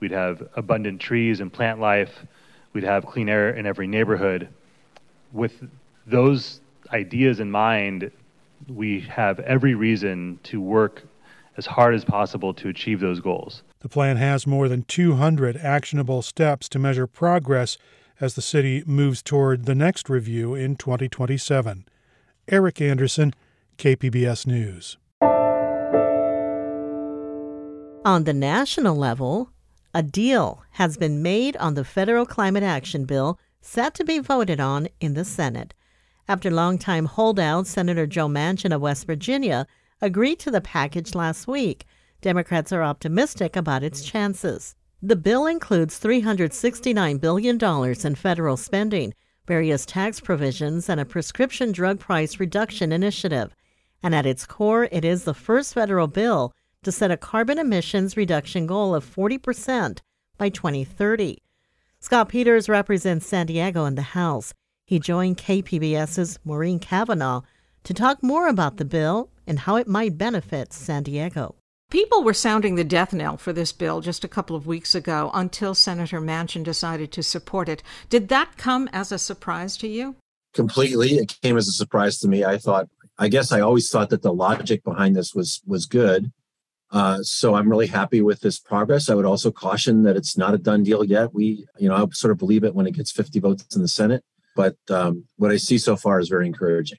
we'd 0.00 0.10
have 0.10 0.46
abundant 0.54 1.00
trees 1.00 1.40
and 1.40 1.50
plant 1.50 1.80
life, 1.80 2.26
we'd 2.74 2.84
have 2.84 3.06
clean 3.06 3.30
air 3.30 3.50
in 3.50 3.64
every 3.64 3.86
neighborhood. 3.86 4.48
With 5.32 5.54
those 6.06 6.60
ideas 6.92 7.40
in 7.40 7.50
mind, 7.50 8.10
we 8.68 9.00
have 9.00 9.40
every 9.40 9.74
reason 9.74 10.38
to 10.44 10.60
work 10.60 11.04
as 11.56 11.64
hard 11.64 11.94
as 11.94 12.04
possible 12.04 12.52
to 12.52 12.68
achieve 12.68 13.00
those 13.00 13.20
goals. 13.20 13.62
The 13.82 13.88
plan 13.88 14.16
has 14.16 14.46
more 14.46 14.68
than 14.68 14.84
200 14.84 15.56
actionable 15.56 16.22
steps 16.22 16.68
to 16.68 16.78
measure 16.78 17.08
progress 17.08 17.76
as 18.20 18.34
the 18.34 18.42
city 18.42 18.84
moves 18.86 19.24
toward 19.24 19.64
the 19.64 19.74
next 19.74 20.08
review 20.08 20.54
in 20.54 20.76
2027. 20.76 21.86
Eric 22.46 22.80
Anderson, 22.80 23.34
KPBS 23.78 24.46
News. 24.46 24.98
On 28.04 28.22
the 28.22 28.32
national 28.32 28.94
level, 28.94 29.50
a 29.92 30.02
deal 30.04 30.62
has 30.72 30.96
been 30.96 31.20
made 31.20 31.56
on 31.56 31.74
the 31.74 31.84
federal 31.84 32.24
climate 32.24 32.62
action 32.62 33.04
bill 33.04 33.36
set 33.60 33.94
to 33.94 34.04
be 34.04 34.20
voted 34.20 34.60
on 34.60 34.86
in 35.00 35.14
the 35.14 35.24
Senate. 35.24 35.74
After 36.28 36.52
longtime 36.52 37.06
holdout 37.06 37.66
Senator 37.66 38.06
Joe 38.06 38.28
Manchin 38.28 38.72
of 38.72 38.80
West 38.80 39.08
Virginia 39.08 39.66
agreed 40.00 40.38
to 40.38 40.52
the 40.52 40.60
package 40.60 41.16
last 41.16 41.48
week, 41.48 41.84
Democrats 42.22 42.72
are 42.72 42.84
optimistic 42.84 43.56
about 43.56 43.82
its 43.82 44.00
chances. 44.00 44.76
The 45.02 45.16
bill 45.16 45.44
includes 45.46 45.98
$369 45.98 47.20
billion 47.20 47.58
in 48.06 48.14
federal 48.14 48.56
spending, 48.56 49.12
various 49.48 49.84
tax 49.84 50.20
provisions, 50.20 50.88
and 50.88 51.00
a 51.00 51.04
prescription 51.04 51.72
drug 51.72 51.98
price 51.98 52.38
reduction 52.38 52.92
initiative. 52.92 53.56
And 54.04 54.14
at 54.14 54.24
its 54.24 54.46
core, 54.46 54.88
it 54.92 55.04
is 55.04 55.24
the 55.24 55.34
first 55.34 55.74
federal 55.74 56.06
bill 56.06 56.54
to 56.84 56.92
set 56.92 57.10
a 57.10 57.16
carbon 57.16 57.58
emissions 57.58 58.16
reduction 58.16 58.68
goal 58.68 58.94
of 58.94 59.04
40% 59.04 59.98
by 60.38 60.48
2030. 60.48 61.42
Scott 61.98 62.28
Peters 62.28 62.68
represents 62.68 63.26
San 63.26 63.46
Diego 63.46 63.84
in 63.84 63.96
the 63.96 64.02
House. 64.02 64.54
He 64.86 65.00
joined 65.00 65.38
KPBS's 65.38 66.38
Maureen 66.44 66.78
Cavanaugh 66.78 67.42
to 67.82 67.92
talk 67.92 68.22
more 68.22 68.46
about 68.46 68.76
the 68.76 68.84
bill 68.84 69.30
and 69.44 69.58
how 69.58 69.74
it 69.74 69.88
might 69.88 70.16
benefit 70.16 70.72
San 70.72 71.02
Diego. 71.02 71.56
People 71.92 72.24
were 72.24 72.32
sounding 72.32 72.76
the 72.76 72.84
death 72.84 73.12
knell 73.12 73.36
for 73.36 73.52
this 73.52 73.70
bill 73.70 74.00
just 74.00 74.24
a 74.24 74.28
couple 74.28 74.56
of 74.56 74.66
weeks 74.66 74.94
ago 74.94 75.30
until 75.34 75.74
Senator 75.74 76.22
Manchin 76.22 76.64
decided 76.64 77.12
to 77.12 77.22
support 77.22 77.68
it. 77.68 77.82
Did 78.08 78.28
that 78.28 78.56
come 78.56 78.88
as 78.94 79.12
a 79.12 79.18
surprise 79.18 79.76
to 79.76 79.86
you? 79.86 80.16
Completely. 80.54 81.16
It 81.16 81.38
came 81.42 81.58
as 81.58 81.68
a 81.68 81.72
surprise 81.72 82.18
to 82.20 82.28
me. 82.28 82.46
I 82.46 82.56
thought, 82.56 82.88
I 83.18 83.28
guess 83.28 83.52
I 83.52 83.60
always 83.60 83.90
thought 83.90 84.08
that 84.08 84.22
the 84.22 84.32
logic 84.32 84.82
behind 84.84 85.16
this 85.16 85.34
was 85.34 85.60
was 85.66 85.84
good. 85.84 86.32
Uh, 86.90 87.18
so 87.20 87.56
I'm 87.56 87.68
really 87.68 87.88
happy 87.88 88.22
with 88.22 88.40
this 88.40 88.58
progress. 88.58 89.10
I 89.10 89.14
would 89.14 89.26
also 89.26 89.50
caution 89.50 90.02
that 90.04 90.16
it's 90.16 90.38
not 90.38 90.54
a 90.54 90.58
done 90.58 90.84
deal 90.84 91.04
yet. 91.04 91.34
We, 91.34 91.66
you 91.78 91.90
know, 91.90 91.94
I 91.94 92.06
sort 92.12 92.30
of 92.30 92.38
believe 92.38 92.64
it 92.64 92.74
when 92.74 92.86
it 92.86 92.94
gets 92.94 93.12
50 93.12 93.38
votes 93.38 93.76
in 93.76 93.82
the 93.82 93.88
Senate, 93.88 94.24
but 94.56 94.76
um, 94.88 95.26
what 95.36 95.50
I 95.50 95.58
see 95.58 95.76
so 95.76 95.96
far 95.96 96.20
is 96.20 96.30
very 96.30 96.46
encouraging. 96.46 96.96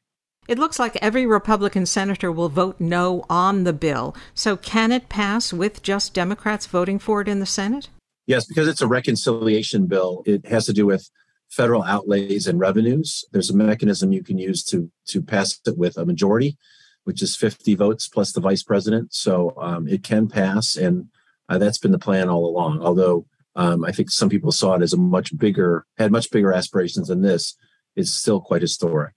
It 0.47 0.59
looks 0.59 0.79
like 0.79 0.97
every 1.01 1.25
Republican 1.25 1.85
senator 1.85 2.31
will 2.31 2.49
vote 2.49 2.79
no 2.79 3.25
on 3.29 3.63
the 3.63 3.73
bill. 3.73 4.15
So 4.33 4.57
can 4.57 4.91
it 4.91 5.09
pass 5.09 5.53
with 5.53 5.83
just 5.83 6.13
Democrats 6.13 6.65
voting 6.65 6.99
for 6.99 7.21
it 7.21 7.27
in 7.27 7.39
the 7.39 7.45
Senate? 7.45 7.89
Yes, 8.27 8.45
because 8.45 8.67
it's 8.67 8.81
a 8.81 8.87
reconciliation 8.87 9.87
bill. 9.87 10.23
It 10.25 10.45
has 10.47 10.65
to 10.65 10.73
do 10.73 10.85
with 10.85 11.09
federal 11.49 11.83
outlays 11.83 12.47
and 12.47 12.59
revenues. 12.59 13.25
There's 13.31 13.49
a 13.49 13.55
mechanism 13.55 14.11
you 14.11 14.23
can 14.23 14.37
use 14.37 14.63
to 14.65 14.91
to 15.07 15.21
pass 15.21 15.59
it 15.65 15.77
with 15.77 15.97
a 15.97 16.05
majority 16.05 16.57
which 17.03 17.21
is 17.21 17.35
50 17.35 17.75
votes 17.75 18.07
plus 18.07 18.31
the 18.31 18.41
vice 18.41 18.63
president. 18.63 19.13
So 19.13 19.53
um, 19.57 19.87
it 19.87 20.03
can 20.03 20.27
pass, 20.27 20.75
and 20.75 21.07
uh, 21.49 21.57
that's 21.57 21.77
been 21.77 21.91
the 21.91 21.99
plan 21.99 22.29
all 22.29 22.45
along. 22.45 22.81
Although 22.81 23.25
um, 23.55 23.83
I 23.85 23.91
think 23.91 24.09
some 24.09 24.29
people 24.29 24.51
saw 24.51 24.75
it 24.75 24.81
as 24.81 24.93
a 24.93 24.97
much 24.97 25.37
bigger, 25.37 25.85
had 25.97 26.11
much 26.11 26.31
bigger 26.31 26.53
aspirations 26.53 27.07
than 27.07 27.21
this. 27.21 27.55
It's 27.95 28.11
still 28.11 28.41
quite 28.41 28.61
historic. 28.61 29.13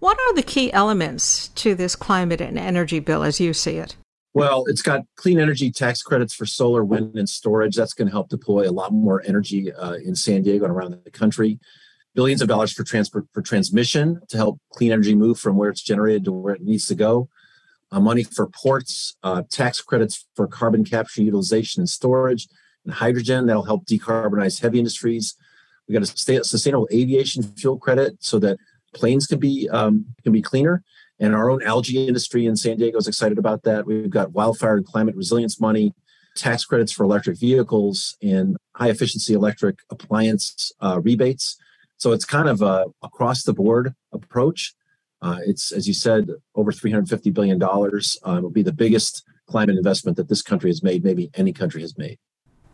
What 0.00 0.18
are 0.18 0.34
the 0.34 0.42
key 0.42 0.72
elements 0.72 1.48
to 1.48 1.74
this 1.74 1.94
climate 1.94 2.40
and 2.40 2.58
energy 2.58 2.98
bill 2.98 3.22
as 3.22 3.40
you 3.40 3.52
see 3.52 3.76
it? 3.76 3.96
Well, 4.34 4.64
it's 4.66 4.82
got 4.82 5.02
clean 5.16 5.38
energy 5.38 5.70
tax 5.70 6.02
credits 6.02 6.34
for 6.34 6.46
solar, 6.46 6.84
wind, 6.84 7.16
and 7.16 7.28
storage. 7.28 7.76
That's 7.76 7.94
going 7.94 8.08
to 8.08 8.12
help 8.12 8.28
deploy 8.28 8.68
a 8.68 8.72
lot 8.72 8.92
more 8.92 9.22
energy 9.26 9.72
uh, 9.72 9.94
in 9.94 10.14
San 10.14 10.42
Diego 10.42 10.64
and 10.64 10.74
around 10.74 10.96
the 11.04 11.10
country. 11.10 11.58
Billions 12.14 12.42
of 12.42 12.48
dollars 12.48 12.72
for 12.72 12.82
transport 12.82 13.26
for 13.32 13.42
transmission 13.42 14.20
to 14.28 14.36
help 14.36 14.60
clean 14.72 14.92
energy 14.92 15.14
move 15.14 15.38
from 15.38 15.56
where 15.56 15.70
it's 15.70 15.82
generated 15.82 16.24
to 16.24 16.32
where 16.32 16.54
it 16.54 16.62
needs 16.62 16.86
to 16.86 16.94
go 16.94 17.28
uh, 17.92 18.00
money 18.00 18.22
for 18.22 18.48
ports, 18.48 19.16
uh, 19.22 19.42
tax 19.50 19.80
credits 19.80 20.26
for 20.34 20.46
carbon 20.46 20.84
capture 20.84 21.22
utilization 21.22 21.80
and 21.80 21.88
storage, 21.88 22.48
and 22.84 22.94
hydrogen 22.94 23.46
that'll 23.46 23.64
help 23.64 23.84
decarbonize 23.86 24.60
heavy 24.60 24.78
industries. 24.78 25.36
We 25.88 25.94
got 25.94 26.02
a 26.02 26.44
sustainable 26.44 26.88
aviation 26.92 27.42
fuel 27.42 27.78
credit 27.78 28.16
so 28.20 28.38
that 28.40 28.58
planes 28.94 29.26
can 29.26 29.38
be 29.38 29.68
um, 29.70 30.06
can 30.22 30.32
be 30.32 30.42
cleaner. 30.42 30.82
And 31.18 31.34
our 31.34 31.50
own 31.50 31.62
algae 31.62 32.06
industry 32.06 32.46
in 32.46 32.56
San 32.56 32.78
Diego 32.78 32.96
is 32.96 33.06
excited 33.06 33.38
about 33.38 33.62
that. 33.64 33.86
We've 33.86 34.08
got 34.08 34.32
wildfire 34.32 34.76
and 34.78 34.86
climate 34.86 35.14
resilience 35.14 35.60
money, 35.60 35.92
tax 36.34 36.64
credits 36.64 36.92
for 36.92 37.04
electric 37.04 37.38
vehicles, 37.38 38.16
and 38.22 38.56
high 38.74 38.88
efficiency 38.88 39.34
electric 39.34 39.80
appliance 39.90 40.72
uh, 40.80 40.98
rebates. 41.02 41.58
So 41.98 42.12
it's 42.12 42.24
kind 42.24 42.48
of 42.48 42.62
a 42.62 42.86
across 43.02 43.42
the 43.42 43.52
board 43.52 43.94
approach. 44.12 44.74
Uh, 45.22 45.38
it's, 45.44 45.70
as 45.70 45.86
you 45.86 45.92
said, 45.92 46.30
over 46.54 46.72
$350 46.72 47.34
billion. 47.34 47.62
Uh, 47.62 47.68
it 47.68 48.42
will 48.42 48.50
be 48.50 48.62
the 48.62 48.72
biggest 48.72 49.22
climate 49.46 49.76
investment 49.76 50.16
that 50.16 50.28
this 50.28 50.40
country 50.40 50.70
has 50.70 50.82
made, 50.82 51.04
maybe 51.04 51.30
any 51.34 51.52
country 51.52 51.82
has 51.82 51.98
made. 51.98 52.18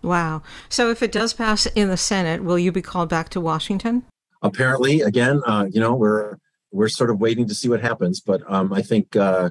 Wow. 0.02 0.42
So 0.68 0.90
if 0.90 1.02
it 1.02 1.10
does 1.10 1.32
pass 1.32 1.66
in 1.66 1.88
the 1.88 1.96
Senate, 1.96 2.44
will 2.44 2.58
you 2.58 2.70
be 2.70 2.82
called 2.82 3.08
back 3.08 3.28
to 3.30 3.40
Washington? 3.40 4.04
Apparently, 4.42 5.02
again, 5.02 5.42
uh, 5.46 5.66
you 5.70 5.80
know, 5.80 5.94
we're 5.94 6.36
we're 6.72 6.88
sort 6.88 7.10
of 7.10 7.20
waiting 7.20 7.46
to 7.48 7.54
see 7.54 7.68
what 7.68 7.80
happens. 7.80 8.20
But 8.20 8.42
um, 8.50 8.72
I 8.72 8.82
think 8.82 9.16
uh, 9.16 9.50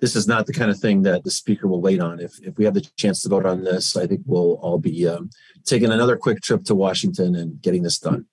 this 0.00 0.16
is 0.16 0.26
not 0.26 0.46
the 0.46 0.52
kind 0.52 0.70
of 0.70 0.78
thing 0.78 1.02
that 1.02 1.24
the 1.24 1.30
speaker 1.30 1.68
will 1.68 1.80
wait 1.80 2.00
on. 2.00 2.20
If, 2.20 2.32
if 2.42 2.58
we 2.58 2.64
have 2.64 2.74
the 2.74 2.86
chance 2.96 3.22
to 3.22 3.28
vote 3.28 3.46
on 3.46 3.64
this, 3.64 3.96
I 3.96 4.06
think 4.06 4.22
we'll 4.26 4.54
all 4.54 4.78
be 4.78 5.08
um, 5.08 5.30
taking 5.64 5.90
another 5.92 6.16
quick 6.16 6.42
trip 6.42 6.64
to 6.64 6.74
Washington 6.74 7.36
and 7.36 7.60
getting 7.62 7.82
this 7.82 7.98
done. 7.98 8.26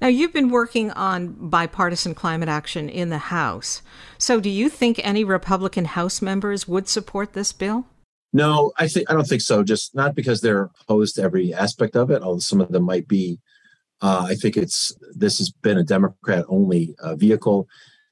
Now, 0.00 0.08
you've 0.08 0.32
been 0.32 0.50
working 0.50 0.90
on 0.92 1.34
bipartisan 1.48 2.14
climate 2.14 2.48
action 2.48 2.88
in 2.88 3.08
the 3.08 3.18
House. 3.18 3.82
So, 4.18 4.40
do 4.40 4.48
you 4.48 4.68
think 4.68 5.00
any 5.02 5.24
Republican 5.24 5.86
House 5.86 6.22
members 6.22 6.68
would 6.68 6.88
support 6.88 7.32
this 7.32 7.52
bill? 7.52 7.86
No, 8.32 8.72
I 8.78 8.86
think 8.86 9.10
I 9.10 9.14
don't 9.14 9.26
think 9.26 9.42
so. 9.42 9.64
Just 9.64 9.94
not 9.94 10.14
because 10.14 10.40
they're 10.40 10.70
opposed 10.82 11.16
to 11.16 11.22
every 11.22 11.54
aspect 11.54 11.96
of 11.96 12.10
it, 12.10 12.22
although 12.22 12.38
some 12.40 12.60
of 12.60 12.70
them 12.70 12.82
might 12.84 13.08
be. 13.08 13.38
Uh, 14.02 14.26
I 14.28 14.34
think 14.34 14.56
it's 14.56 14.92
this 15.14 15.38
has 15.38 15.50
been 15.50 15.78
a 15.78 15.84
Democrat 15.84 16.44
only 16.48 16.94
uh, 16.98 17.16
vehicle 17.16 17.66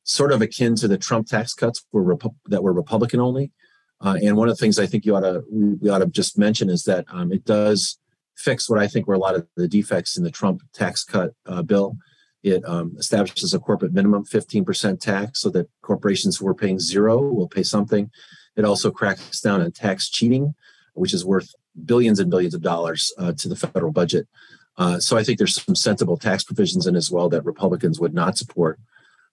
sort 0.04 0.32
of 0.32 0.42
akin 0.42 0.76
to 0.76 0.88
the 0.88 0.98
Trump 0.98 1.26
tax 1.26 1.54
cuts 1.54 1.84
were 1.92 2.04
Repu- 2.04 2.34
that 2.46 2.62
were 2.62 2.72
Republican 2.72 3.20
only. 3.20 3.52
Uh, 4.00 4.16
and 4.22 4.36
one 4.36 4.48
of 4.48 4.56
the 4.56 4.60
things 4.60 4.78
I 4.78 4.86
think 4.86 5.04
you 5.04 5.16
ought 5.16 5.20
to 5.20 5.42
we, 5.50 5.74
we 5.74 5.88
ought 5.88 5.98
to 5.98 6.06
just 6.06 6.38
mention 6.38 6.68
is 6.68 6.84
that 6.84 7.06
um, 7.08 7.32
it 7.32 7.44
does 7.44 7.98
fix 8.36 8.68
what 8.68 8.78
I 8.78 8.86
think 8.86 9.06
were 9.06 9.14
a 9.14 9.18
lot 9.18 9.34
of 9.34 9.46
the 9.56 9.68
defects 9.68 10.16
in 10.16 10.24
the 10.24 10.30
Trump 10.30 10.62
tax 10.72 11.04
cut 11.04 11.32
uh, 11.46 11.62
bill. 11.62 11.96
It 12.42 12.62
um, 12.68 12.94
establishes 12.98 13.54
a 13.54 13.58
corporate 13.58 13.94
minimum 13.94 14.24
15% 14.24 15.00
tax 15.00 15.40
so 15.40 15.48
that 15.50 15.70
corporations 15.80 16.36
who 16.36 16.46
are 16.46 16.54
paying 16.54 16.78
zero 16.78 17.18
will 17.18 17.48
pay 17.48 17.62
something. 17.62 18.10
It 18.56 18.66
also 18.66 18.90
cracks 18.90 19.40
down 19.40 19.62
on 19.62 19.72
tax 19.72 20.10
cheating, 20.10 20.54
which 20.92 21.14
is 21.14 21.24
worth 21.24 21.48
billions 21.86 22.20
and 22.20 22.30
billions 22.30 22.54
of 22.54 22.60
dollars 22.60 23.12
uh, 23.18 23.32
to 23.38 23.48
the 23.48 23.56
federal 23.56 23.92
budget. 23.92 24.28
Uh, 24.76 24.98
so 24.98 25.16
I 25.16 25.22
think 25.22 25.38
there's 25.38 25.62
some 25.62 25.76
sensible 25.76 26.16
tax 26.16 26.42
provisions 26.42 26.86
in 26.86 26.96
as 26.96 27.10
well 27.10 27.28
that 27.28 27.44
Republicans 27.44 28.00
would 28.00 28.14
not 28.14 28.36
support. 28.36 28.78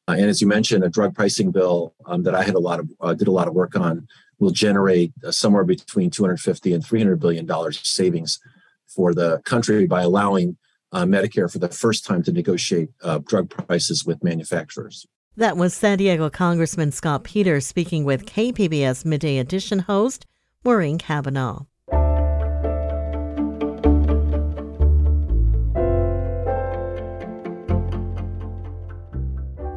Uh, 0.07 0.13
and 0.13 0.29
as 0.29 0.41
you 0.41 0.47
mentioned, 0.47 0.83
a 0.83 0.89
drug 0.89 1.15
pricing 1.15 1.51
bill 1.51 1.93
um, 2.05 2.23
that 2.23 2.35
I 2.35 2.43
had 2.43 2.55
a 2.55 2.59
lot 2.59 2.79
of 2.79 2.89
uh, 2.99 3.13
did 3.13 3.27
a 3.27 3.31
lot 3.31 3.47
of 3.47 3.53
work 3.53 3.75
on 3.75 4.07
will 4.39 4.51
generate 4.51 5.13
uh, 5.25 5.31
somewhere 5.31 5.63
between 5.63 6.09
250 6.09 6.73
and 6.73 6.85
300 6.85 7.19
billion 7.19 7.45
dollars 7.45 7.79
savings 7.87 8.39
for 8.87 9.13
the 9.13 9.39
country 9.45 9.87
by 9.87 10.01
allowing 10.01 10.57
uh, 10.91 11.03
Medicare 11.03 11.51
for 11.51 11.59
the 11.59 11.69
first 11.69 12.05
time 12.05 12.21
to 12.23 12.31
negotiate 12.31 12.89
uh, 13.03 13.19
drug 13.19 13.49
prices 13.49 14.05
with 14.05 14.23
manufacturers. 14.23 15.05
That 15.37 15.55
was 15.55 15.73
San 15.73 15.97
Diego 15.97 16.29
Congressman 16.29 16.91
Scott 16.91 17.23
Peters 17.23 17.65
speaking 17.65 18.03
with 18.03 18.25
KPBS 18.25 19.05
Midday 19.05 19.37
Edition 19.37 19.79
host 19.79 20.25
Maureen 20.65 20.97
Cavanaugh. 20.97 21.63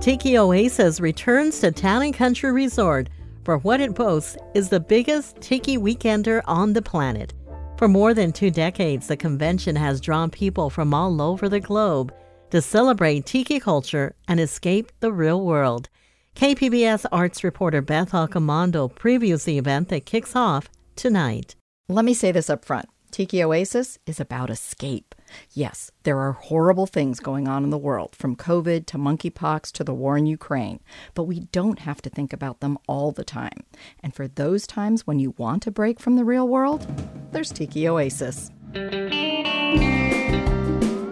Tiki 0.05 0.37
Oasis 0.37 1.01
returns 1.01 1.61
to 1.61 1.73
Town 1.73 2.03
and 2.03 2.13
Country 2.13 2.53
Resort 2.53 3.09
for 3.43 3.57
what 3.57 3.81
it 3.81 3.95
boasts 3.95 4.37
is 4.53 4.69
the 4.69 4.79
biggest 4.79 5.41
tiki 5.41 5.79
weekender 5.79 6.43
on 6.45 6.75
the 6.75 6.83
planet. 6.83 7.33
For 7.79 7.89
more 7.89 8.13
than 8.13 8.31
two 8.31 8.51
decades, 8.51 9.07
the 9.07 9.17
convention 9.17 9.75
has 9.77 10.03
drawn 10.03 10.29
people 10.29 10.69
from 10.69 10.93
all 10.93 11.23
over 11.23 11.49
the 11.49 11.59
globe 11.59 12.13
to 12.51 12.61
celebrate 12.61 13.25
tiki 13.25 13.59
culture 13.59 14.15
and 14.29 14.39
escape 14.39 14.93
the 15.01 15.11
real 15.11 15.43
world. 15.43 15.89
KPBS 16.37 17.07
arts 17.11 17.43
reporter 17.43 17.81
Beth 17.81 18.11
Accomando 18.11 18.93
previews 18.93 19.45
the 19.45 19.57
event 19.57 19.89
that 19.89 20.05
kicks 20.05 20.37
off 20.37 20.69
tonight. 20.97 21.57
Let 21.89 22.05
me 22.05 22.13
say 22.13 22.31
this 22.31 22.51
up 22.51 22.67
front 22.67 22.91
Tiki 23.11 23.43
Oasis 23.43 23.99
is 24.07 24.21
about 24.21 24.51
escape. 24.51 25.15
Yes, 25.53 25.91
there 26.03 26.19
are 26.19 26.33
horrible 26.33 26.87
things 26.87 27.21
going 27.21 27.49
on 27.49 27.65
in 27.65 27.71
the 27.71 27.79
world, 27.79 28.15
from 28.17 28.37
COVID 28.37 28.87
to 28.87 28.99
monkeypox 28.99 29.73
to 29.73 29.85
the 29.85 29.95
war 29.95 30.17
in 30.17 30.27
Ukraine, 30.27 30.81
but 31.15 31.25
we 31.25 31.41
don't 31.53 31.81
have 31.81 32.01
to 32.03 32.11
think 32.11 32.33
about 32.33 32.61
them 32.61 32.79
all 32.87 33.13
the 33.13 33.25
time. 33.25 33.65
And 34.03 34.15
for 34.15 34.29
those 34.29 34.67
times 34.67 35.07
when 35.07 35.19
you 35.19 35.35
want 35.37 35.67
a 35.67 35.71
break 35.71 36.01
from 36.01 36.17
the 36.17 36.25
real 36.25 36.49
world, 36.49 36.87
there's 37.33 37.53
Tiki 37.53 37.89
Oasis. 37.89 38.51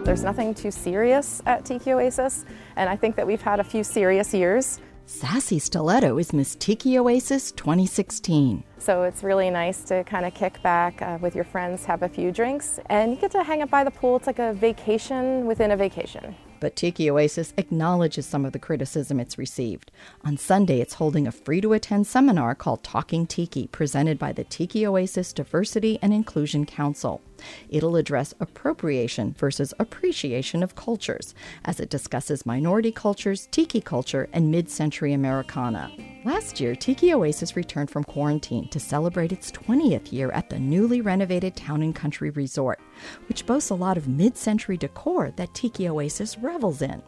There's 0.03 0.23
nothing 0.23 0.53
too 0.53 0.71
serious 0.71 1.41
at 1.45 1.65
Tiki 1.65 1.91
Oasis, 1.93 2.45
and 2.75 2.89
I 2.89 2.95
think 2.95 3.15
that 3.15 3.25
we've 3.25 3.41
had 3.41 3.59
a 3.59 3.63
few 3.63 3.83
serious 3.83 4.33
years. 4.33 4.79
Sassy 5.05 5.59
Stiletto 5.59 6.17
is 6.17 6.33
Miss 6.33 6.55
Tiki 6.55 6.97
Oasis 6.97 7.51
2016. 7.53 8.63
So 8.83 9.03
it's 9.03 9.23
really 9.23 9.49
nice 9.49 9.81
to 9.85 10.03
kind 10.03 10.25
of 10.25 10.33
kick 10.33 10.61
back 10.61 11.01
uh, 11.01 11.17
with 11.21 11.35
your 11.35 11.45
friends, 11.45 11.85
have 11.85 12.03
a 12.03 12.09
few 12.09 12.33
drinks, 12.33 12.81
and 12.87 13.13
you 13.13 13.17
get 13.17 13.31
to 13.31 13.41
hang 13.41 13.61
out 13.61 13.69
by 13.69 13.85
the 13.85 13.91
pool. 13.91 14.17
It's 14.17 14.27
like 14.27 14.39
a 14.39 14.51
vacation 14.51 15.45
within 15.45 15.71
a 15.71 15.77
vacation. 15.77 16.35
But 16.59 16.75
Tiki 16.75 17.09
Oasis 17.09 17.53
acknowledges 17.55 18.25
some 18.25 18.43
of 18.43 18.51
the 18.51 18.59
criticism 18.59 19.21
it's 19.21 19.37
received. 19.37 19.89
On 20.25 20.35
Sunday, 20.35 20.81
it's 20.81 20.95
holding 20.95 21.27
a 21.27 21.31
free 21.31 21.61
to 21.61 21.71
attend 21.71 22.07
seminar 22.07 22.55
called 22.55 22.83
Talking 22.83 23.25
Tiki, 23.25 23.67
presented 23.67 24.19
by 24.19 24.33
the 24.33 24.43
Tiki 24.43 24.85
Oasis 24.85 25.31
Diversity 25.31 25.97
and 26.01 26.13
Inclusion 26.13 26.65
Council. 26.65 27.21
It'll 27.69 27.95
address 27.95 28.33
appropriation 28.39 29.33
versus 29.37 29.73
appreciation 29.79 30.63
of 30.63 30.75
cultures, 30.75 31.33
as 31.65 31.79
it 31.79 31.89
discusses 31.89 32.45
minority 32.45 32.91
cultures, 32.91 33.47
tiki 33.51 33.81
culture, 33.81 34.29
and 34.33 34.51
mid 34.51 34.69
century 34.69 35.13
Americana. 35.13 35.91
Last 36.25 36.59
year, 36.59 36.75
Tiki 36.75 37.13
Oasis 37.13 37.55
returned 37.55 37.89
from 37.89 38.03
quarantine 38.03 38.69
to 38.69 38.79
celebrate 38.79 39.31
its 39.31 39.51
20th 39.51 40.11
year 40.11 40.31
at 40.31 40.49
the 40.49 40.59
newly 40.59 41.01
renovated 41.01 41.55
Town 41.55 41.81
and 41.81 41.93
Country 41.93 42.29
Resort, 42.29 42.79
which 43.27 43.45
boasts 43.45 43.69
a 43.69 43.75
lot 43.75 43.97
of 43.97 44.07
mid 44.07 44.37
century 44.37 44.77
decor 44.77 45.31
that 45.35 45.53
Tiki 45.53 45.89
Oasis 45.89 46.37
revels 46.37 46.81
in. 46.81 47.01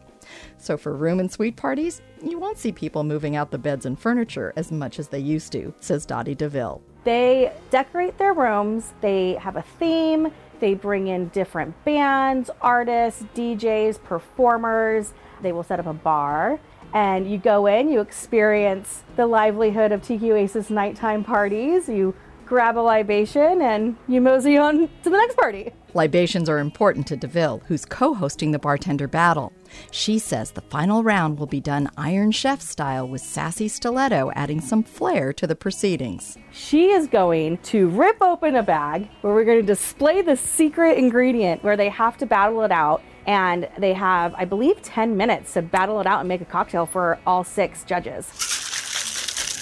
So, 0.58 0.76
for 0.76 0.94
room 0.94 1.20
and 1.20 1.30
suite 1.30 1.56
parties, 1.56 2.02
you 2.22 2.38
won't 2.38 2.58
see 2.58 2.72
people 2.72 3.04
moving 3.04 3.36
out 3.36 3.50
the 3.50 3.58
beds 3.58 3.86
and 3.86 3.98
furniture 3.98 4.52
as 4.56 4.72
much 4.72 4.98
as 4.98 5.08
they 5.08 5.18
used 5.18 5.52
to, 5.52 5.74
says 5.80 6.06
Dottie 6.06 6.34
DeVille. 6.34 6.82
They 7.04 7.52
decorate 7.70 8.18
their 8.18 8.32
rooms, 8.32 8.92
they 9.00 9.34
have 9.34 9.56
a 9.56 9.62
theme, 9.62 10.32
they 10.60 10.74
bring 10.74 11.08
in 11.08 11.28
different 11.28 11.84
bands, 11.84 12.50
artists, 12.60 13.24
DJs, 13.34 14.02
performers. 14.02 15.12
They 15.42 15.52
will 15.52 15.62
set 15.62 15.78
up 15.78 15.86
a 15.86 15.92
bar 15.92 16.58
and 16.94 17.30
you 17.30 17.38
go 17.38 17.66
in, 17.66 17.90
you 17.90 18.00
experience 18.00 19.02
the 19.16 19.26
livelihood 19.26 19.92
of 19.92 20.02
Tiki 20.02 20.32
Oasis 20.32 20.70
nighttime 20.70 21.24
parties. 21.24 21.88
You 21.88 22.14
grab 22.46 22.78
a 22.78 22.80
libation 22.80 23.60
and 23.60 23.96
you 24.08 24.20
mosey 24.20 24.56
on 24.56 24.88
to 25.02 25.10
the 25.10 25.16
next 25.16 25.36
party. 25.36 25.72
Libations 25.96 26.50
are 26.50 26.58
important 26.58 27.06
to 27.06 27.16
DeVille, 27.16 27.62
who's 27.68 27.86
co 27.86 28.12
hosting 28.12 28.50
the 28.50 28.58
bartender 28.58 29.08
battle. 29.08 29.50
She 29.90 30.18
says 30.18 30.50
the 30.50 30.60
final 30.60 31.02
round 31.02 31.38
will 31.38 31.46
be 31.46 31.58
done 31.58 31.88
Iron 31.96 32.32
Chef 32.32 32.60
style 32.60 33.08
with 33.08 33.22
Sassy 33.22 33.66
Stiletto 33.66 34.30
adding 34.34 34.60
some 34.60 34.82
flair 34.82 35.32
to 35.32 35.46
the 35.46 35.56
proceedings. 35.56 36.36
She 36.52 36.90
is 36.90 37.06
going 37.06 37.56
to 37.72 37.88
rip 37.88 38.20
open 38.20 38.56
a 38.56 38.62
bag 38.62 39.08
where 39.22 39.32
we're 39.32 39.46
going 39.46 39.62
to 39.62 39.66
display 39.66 40.20
the 40.20 40.36
secret 40.36 40.98
ingredient 40.98 41.64
where 41.64 41.78
they 41.78 41.88
have 41.88 42.18
to 42.18 42.26
battle 42.26 42.60
it 42.60 42.72
out. 42.72 43.02
And 43.26 43.66
they 43.78 43.94
have, 43.94 44.34
I 44.34 44.44
believe, 44.44 44.82
10 44.82 45.16
minutes 45.16 45.54
to 45.54 45.62
battle 45.62 45.98
it 46.02 46.06
out 46.06 46.20
and 46.20 46.28
make 46.28 46.42
a 46.42 46.44
cocktail 46.44 46.84
for 46.84 47.18
all 47.26 47.42
six 47.42 47.84
judges. 47.84 48.26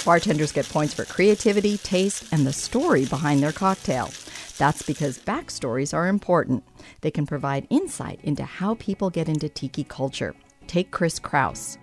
Bartenders 0.04 0.50
get 0.50 0.68
points 0.68 0.94
for 0.94 1.04
creativity, 1.04 1.78
taste, 1.78 2.24
and 2.32 2.44
the 2.44 2.52
story 2.52 3.04
behind 3.04 3.40
their 3.40 3.52
cocktail. 3.52 4.10
That's 4.56 4.82
because 4.82 5.18
backstories 5.18 5.92
are 5.92 6.06
important. 6.06 6.62
They 7.00 7.10
can 7.10 7.26
provide 7.26 7.66
insight 7.70 8.20
into 8.22 8.44
how 8.44 8.74
people 8.76 9.10
get 9.10 9.28
into 9.28 9.48
tiki 9.48 9.82
culture. 9.82 10.34
Take 10.68 10.92
Chris 10.92 11.18
Kraus. 11.18 11.76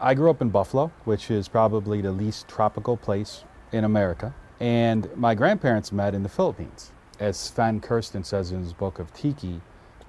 I 0.00 0.14
grew 0.14 0.30
up 0.30 0.40
in 0.40 0.50
Buffalo, 0.50 0.92
which 1.04 1.30
is 1.30 1.48
probably 1.48 2.00
the 2.00 2.12
least 2.12 2.46
tropical 2.48 2.96
place 2.96 3.44
in 3.72 3.84
America. 3.84 4.34
And 4.60 5.08
my 5.16 5.34
grandparents 5.34 5.90
met 5.90 6.14
in 6.14 6.22
the 6.22 6.28
Philippines. 6.28 6.92
As 7.18 7.36
Sven 7.36 7.80
Kirsten 7.80 8.22
says 8.24 8.52
in 8.52 8.60
his 8.60 8.72
book 8.72 8.98
of 8.98 9.12
Tiki, 9.12 9.60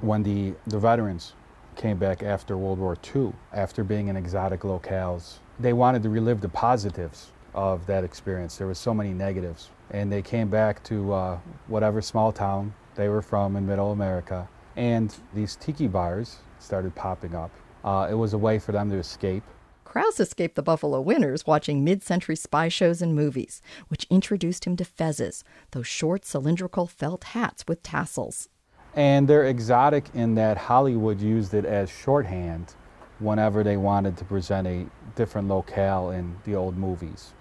when 0.01 0.21
the, 0.23 0.53
the 0.67 0.79
veterans 0.79 1.33
came 1.75 1.97
back 1.97 2.21
after 2.21 2.55
World 2.55 2.79
War 2.79 2.95
II, 3.15 3.33
after 3.51 3.83
being 3.83 4.09
in 4.09 4.15
exotic 4.15 4.61
locales, 4.61 5.39
they 5.59 5.73
wanted 5.73 6.03
to 6.03 6.09
relive 6.09 6.41
the 6.41 6.49
positives 6.49 7.32
of 7.53 7.85
that 7.87 8.03
experience. 8.03 8.57
There 8.57 8.67
were 8.67 8.73
so 8.73 8.93
many 8.93 9.13
negatives. 9.13 9.69
And 9.91 10.11
they 10.11 10.21
came 10.21 10.49
back 10.49 10.83
to 10.85 11.13
uh, 11.13 11.39
whatever 11.67 12.01
small 12.01 12.31
town 12.31 12.73
they 12.95 13.09
were 13.09 13.21
from 13.21 13.55
in 13.55 13.65
middle 13.65 13.91
America. 13.91 14.47
And 14.75 15.15
these 15.33 15.55
tiki 15.55 15.87
bars 15.87 16.37
started 16.59 16.95
popping 16.95 17.35
up. 17.35 17.51
Uh, 17.83 18.07
it 18.09 18.15
was 18.15 18.33
a 18.33 18.37
way 18.37 18.59
for 18.59 18.71
them 18.71 18.89
to 18.89 18.97
escape. 18.97 19.43
Kraus 19.83 20.19
escaped 20.19 20.55
the 20.55 20.63
Buffalo 20.63 20.99
Winters 21.01 21.45
watching 21.45 21.83
mid 21.83 22.01
century 22.01 22.35
spy 22.35 22.67
shows 22.67 23.01
and 23.01 23.13
movies, 23.13 23.61
which 23.89 24.07
introduced 24.09 24.65
him 24.65 24.75
to 24.77 24.83
fezzes, 24.83 25.43
those 25.71 25.85
short 25.85 26.25
cylindrical 26.25 26.87
felt 26.87 27.25
hats 27.25 27.65
with 27.67 27.83
tassels. 27.83 28.49
And 28.95 29.27
they're 29.27 29.45
exotic 29.45 30.05
in 30.15 30.33
that 30.35 30.57
Hollywood 30.57 31.19
used 31.19 31.53
it 31.53 31.65
as 31.65 31.91
shorthand 31.91 32.73
whenever 33.19 33.63
they 33.63 33.77
wanted 33.77 34.17
to 34.17 34.25
present 34.25 34.67
a 34.67 34.87
different 35.15 35.47
locale 35.47 36.09
in 36.09 36.37
the 36.43 36.55
old 36.55 36.77
movies. 36.77 37.33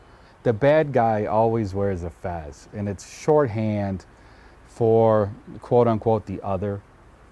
The 0.42 0.52
bad 0.52 0.92
guy 0.92 1.26
always 1.26 1.72
wears 1.72 2.02
a 2.02 2.10
fez, 2.10 2.68
and 2.72 2.88
it's 2.88 3.08
shorthand 3.08 4.04
for 4.66 5.32
quote 5.60 5.86
unquote 5.86 6.26
the 6.26 6.40
other, 6.42 6.82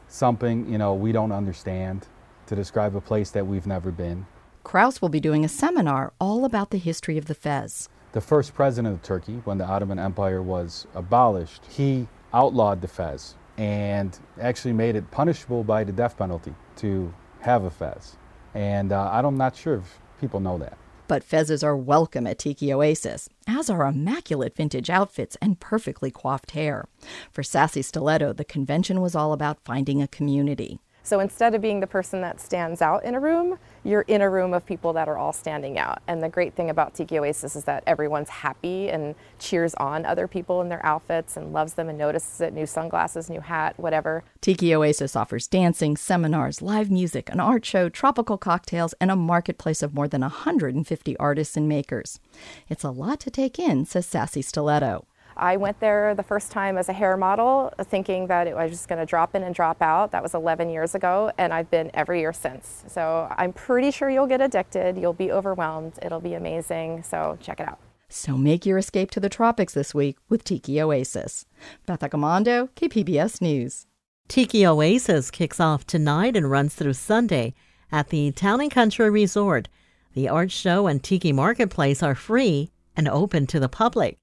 something 0.07 0.71
you 0.71 0.79
know 0.79 0.95
we 0.95 1.11
don't 1.11 1.33
understand 1.33 2.07
to 2.47 2.55
describe 2.55 2.95
a 2.95 3.01
place 3.01 3.31
that 3.31 3.47
we've 3.47 3.67
never 3.67 3.91
been. 3.91 4.27
Kraus 4.63 5.03
will 5.03 5.09
be 5.09 5.19
doing 5.19 5.45
a 5.45 5.49
seminar 5.49 6.13
all 6.21 6.45
about 6.45 6.71
the 6.71 6.79
history 6.79 7.19
of 7.19 7.25
the 7.25 7.35
fez. 7.35 7.89
The 8.13 8.21
first 8.21 8.55
president 8.55 8.95
of 8.95 9.03
Turkey, 9.03 9.41
when 9.45 9.59
the 9.59 9.65
Ottoman 9.65 9.99
Empire 9.99 10.43
was 10.43 10.87
abolished, 10.95 11.65
he 11.67 12.07
outlawed 12.33 12.81
the 12.81 12.89
fez 12.89 13.35
and 13.57 14.17
actually 14.41 14.73
made 14.73 14.95
it 14.95 15.11
punishable 15.11 15.65
by 15.65 15.83
the 15.83 15.93
death 15.93 16.17
penalty 16.17 16.55
to 16.77 17.13
have 17.41 17.65
a 17.65 17.71
fez. 17.71 18.17
And 18.55 18.93
uh, 18.93 19.11
I'm 19.13 19.37
not 19.37 19.57
sure 19.57 19.77
if 19.77 19.99
people 20.21 20.39
know 20.39 20.59
that. 20.59 20.79
But 21.11 21.29
fezzes 21.29 21.65
are 21.65 21.77
welcome 21.77 22.25
at 22.29 22.39
Tiki 22.39 22.73
Oasis, 22.73 23.29
as 23.45 23.69
are 23.69 23.85
immaculate 23.85 24.55
vintage 24.55 24.89
outfits 24.89 25.37
and 25.43 25.59
perfectly 25.59 26.13
coiffed 26.13 26.53
hair. 26.53 26.85
For 27.33 27.43
Sassy 27.43 27.83
Stiletto, 27.83 28.33
the 28.33 28.45
convention 28.45 29.01
was 29.01 29.17
all 29.17 29.33
about 29.33 29.65
finding 29.65 30.01
a 30.01 30.07
community. 30.07 30.79
So 31.03 31.21
instead 31.21 31.55
of 31.55 31.61
being 31.61 31.81
the 31.81 31.87
person 31.87 32.21
that 32.21 32.41
stands 32.41 32.83
out 32.83 33.05
in 33.05 33.15
a 33.15 33.21
room, 33.21 33.59
you're 33.85 34.03
in 34.03 34.21
a 34.21 34.29
room 34.29 34.53
of 34.53 34.67
people 34.67 34.93
that 34.93 35.09
are 35.09 35.17
all 35.17 35.33
standing 35.33 35.79
out. 35.79 36.01
And 36.07 36.23
the 36.23 36.29
great 36.29 36.55
thing 36.55 36.71
about 36.71 36.95
Tiki 36.95 37.19
Oasis 37.19 37.57
is 37.57 37.65
that 37.65 37.83
everyone's 37.87 38.29
happy 38.29 38.91
and 38.91 39.15
cheers 39.39 39.75
on 39.75 40.05
other 40.05 40.29
people 40.29 40.61
in 40.61 40.69
their 40.69 40.85
outfits 40.85 41.37
and 41.37 41.53
loves 41.53 41.75
them 41.75 41.89
and 41.89 41.99
notices 41.99 42.41
it 42.41 42.53
new 42.53 42.67
sunglasses, 42.67 43.31
new 43.31 43.41
hat, 43.41 43.75
whatever. 43.79 44.23
Tiki 44.41 44.75
Oasis 44.75 45.17
offers 45.17 45.47
dancing, 45.47 45.97
seminars, 45.97 46.63
live 46.63 46.91
music, 46.91 47.31
an 47.31 47.41
art 47.41 47.65
show, 47.65 47.89
tropical 47.89 48.37
cocktails, 48.39 48.95
and 49.01 49.11
a 49.11 49.17
marketplace 49.17 49.83
of 49.83 49.95
more 49.95 50.09
than 50.09 50.21
150 50.21 51.17
artists 51.17 51.57
and 51.57 51.69
makers. 51.69 52.21
It's 52.69 52.85
a 52.85 52.91
lot 52.91 53.21
to 53.21 53.31
take 53.31 53.59
in, 53.59 53.87
says 53.87 54.07
Sassy 54.07 54.43
Stiletto. 54.43 55.07
I 55.41 55.57
went 55.57 55.81
there 55.81 56.15
the 56.15 56.23
first 56.23 56.53
time 56.53 56.77
as 56.77 56.91
a 56.91 56.93
hair 56.93 57.17
model, 57.17 57.73
thinking 57.85 58.27
that 58.27 58.47
it 58.47 58.55
was 58.55 58.71
just 58.71 58.89
going 58.89 58.99
to 58.99 59.07
drop 59.07 59.35
in 59.35 59.43
and 59.43 59.55
drop 59.55 59.81
out. 59.81 60.13
That 60.13 60.23
was 60.23 60.35
11 60.35 60.69
years 60.69 60.95
ago, 60.95 61.33
and 61.39 61.55
I've 61.55 61.71
been 61.71 61.91
every 61.95 62.21
year 62.21 62.35
since. 62.35 62.85
So 62.89 63.27
I'm 63.39 63.55
pretty 63.55 63.91
sure 63.91 64.11
you'll 64.11 64.27
get 64.27 64.43
addicted. 64.43 64.99
You'll 64.99 65.15
be 65.15 65.33
overwhelmed. 65.33 65.95
It'll 66.03 66.21
be 66.21 66.35
amazing. 66.35 67.05
So 67.05 67.39
check 67.41 67.59
it 67.59 67.67
out. 67.67 67.79
So 68.11 68.37
make 68.37 68.67
your 68.67 68.77
escape 68.77 69.11
to 69.13 69.21
the 69.21 69.31
tropics 69.31 69.73
this 69.73 69.95
week 69.95 70.19
with 70.29 70.45
Tiki 70.45 70.79
Oasis. 70.79 71.47
Beth 71.87 72.01
Accomando, 72.01 72.69
KPBS 72.75 73.41
News. 73.41 73.87
Tiki 74.29 74.67
Oasis 74.67 75.31
kicks 75.31 75.59
off 75.59 75.87
tonight 75.87 76.37
and 76.37 76.51
runs 76.51 76.75
through 76.75 76.93
Sunday 76.93 77.55
at 77.91 78.11
the 78.11 78.31
Town 78.33 78.61
and 78.61 78.71
Country 78.71 79.09
Resort. 79.09 79.69
The 80.13 80.29
art 80.29 80.51
show 80.51 80.87
and 80.87 81.03
Tiki 81.03 81.33
Marketplace 81.33 82.03
are 82.03 82.15
free 82.15 82.73
and 82.95 83.09
open 83.09 83.47
to 83.47 83.59
the 83.59 83.69
public. 83.71 84.19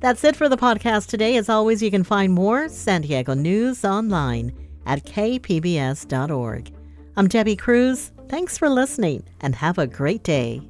That's 0.00 0.22
it 0.22 0.36
for 0.36 0.48
the 0.48 0.56
podcast 0.56 1.06
today. 1.08 1.36
As 1.36 1.48
always, 1.48 1.82
you 1.82 1.90
can 1.90 2.04
find 2.04 2.32
more 2.32 2.68
San 2.68 3.02
Diego 3.02 3.34
news 3.34 3.84
online 3.84 4.52
at 4.86 5.04
kpbs.org. 5.04 6.72
I'm 7.16 7.28
Debbie 7.28 7.56
Cruz. 7.56 8.12
Thanks 8.28 8.56
for 8.56 8.68
listening 8.68 9.24
and 9.40 9.54
have 9.56 9.78
a 9.78 9.86
great 9.86 10.22
day. 10.22 10.67